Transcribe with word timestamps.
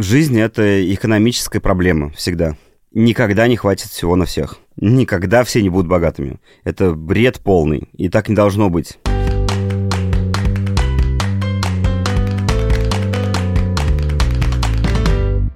Жизнь— 0.00 0.38
это 0.40 0.94
экономическая 0.94 1.58
проблема 1.58 2.10
всегда. 2.10 2.54
Никогда 2.92 3.48
не 3.48 3.56
хватит 3.56 3.88
всего 3.88 4.14
на 4.14 4.26
всех. 4.26 4.58
Никогда 4.76 5.42
все 5.42 5.60
не 5.60 5.70
будут 5.70 5.88
богатыми. 5.88 6.38
Это 6.62 6.92
бред 6.92 7.40
полный, 7.40 7.88
и 7.94 8.08
так 8.08 8.28
не 8.28 8.36
должно 8.36 8.70
быть. 8.70 9.00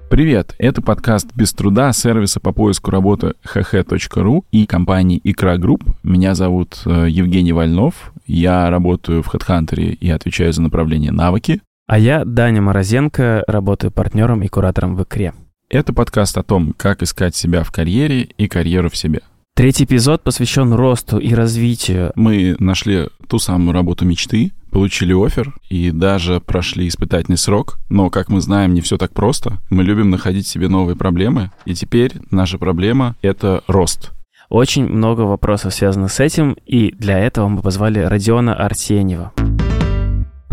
Привет, 0.09 0.55
это 0.57 0.81
подкаст 0.81 1.29
«Без 1.33 1.53
труда» 1.53 1.93
сервиса 1.93 2.41
по 2.41 2.51
поиску 2.51 2.91
работы 2.91 3.35
hh.ru 3.45 4.43
и 4.51 4.65
компании 4.65 5.21
«Икра 5.23 5.57
Групп». 5.57 5.85
Меня 6.03 6.35
зовут 6.35 6.81
э, 6.85 7.07
Евгений 7.09 7.53
Вольнов, 7.53 8.11
я 8.27 8.69
работаю 8.69 9.23
в 9.23 9.33
HeadHunter 9.33 9.79
и 9.79 10.09
отвечаю 10.09 10.51
за 10.51 10.61
направление 10.61 11.13
навыки. 11.13 11.61
А 11.85 11.99
я, 11.99 12.23
Даня 12.23 12.61
Морозенко, 12.61 13.43
работаю 13.45 13.91
партнером 13.91 14.41
и 14.41 14.47
куратором 14.47 14.95
в 14.95 15.03
«Икре». 15.03 15.33
Это 15.69 15.91
подкаст 15.91 16.37
о 16.37 16.43
том, 16.43 16.73
как 16.77 17.03
искать 17.03 17.35
себя 17.35 17.63
в 17.63 17.71
карьере 17.71 18.21
и 18.37 18.47
карьеру 18.47 18.89
в 18.89 18.95
себе. 18.95 19.19
Третий 19.53 19.83
эпизод 19.83 20.23
посвящен 20.23 20.71
росту 20.73 21.17
и 21.17 21.33
развитию. 21.33 22.13
Мы 22.15 22.55
нашли 22.57 23.09
ту 23.27 23.37
самую 23.37 23.73
работу 23.73 24.05
мечты, 24.05 24.53
получили 24.71 25.13
офер 25.13 25.53
и 25.69 25.91
даже 25.91 26.39
прошли 26.39 26.87
испытательный 26.87 27.37
срок. 27.37 27.77
Но, 27.89 28.09
как 28.09 28.29
мы 28.29 28.39
знаем, 28.39 28.73
не 28.73 28.79
все 28.79 28.97
так 28.97 29.13
просто. 29.13 29.59
Мы 29.69 29.83
любим 29.83 30.09
находить 30.09 30.47
себе 30.47 30.69
новые 30.69 30.95
проблемы. 30.95 31.51
И 31.65 31.73
теперь 31.73 32.13
наша 32.31 32.57
проблема— 32.57 33.17
это 33.21 33.61
рост. 33.67 34.13
Очень 34.49 34.87
много 34.87 35.21
вопросов 35.21 35.73
связано 35.73 36.07
с 36.07 36.19
этим, 36.21 36.55
и 36.65 36.91
для 36.91 37.19
этого 37.19 37.49
мы 37.49 37.61
позвали 37.61 37.99
Родиона 37.99 38.55
Арсеньева. 38.55 39.33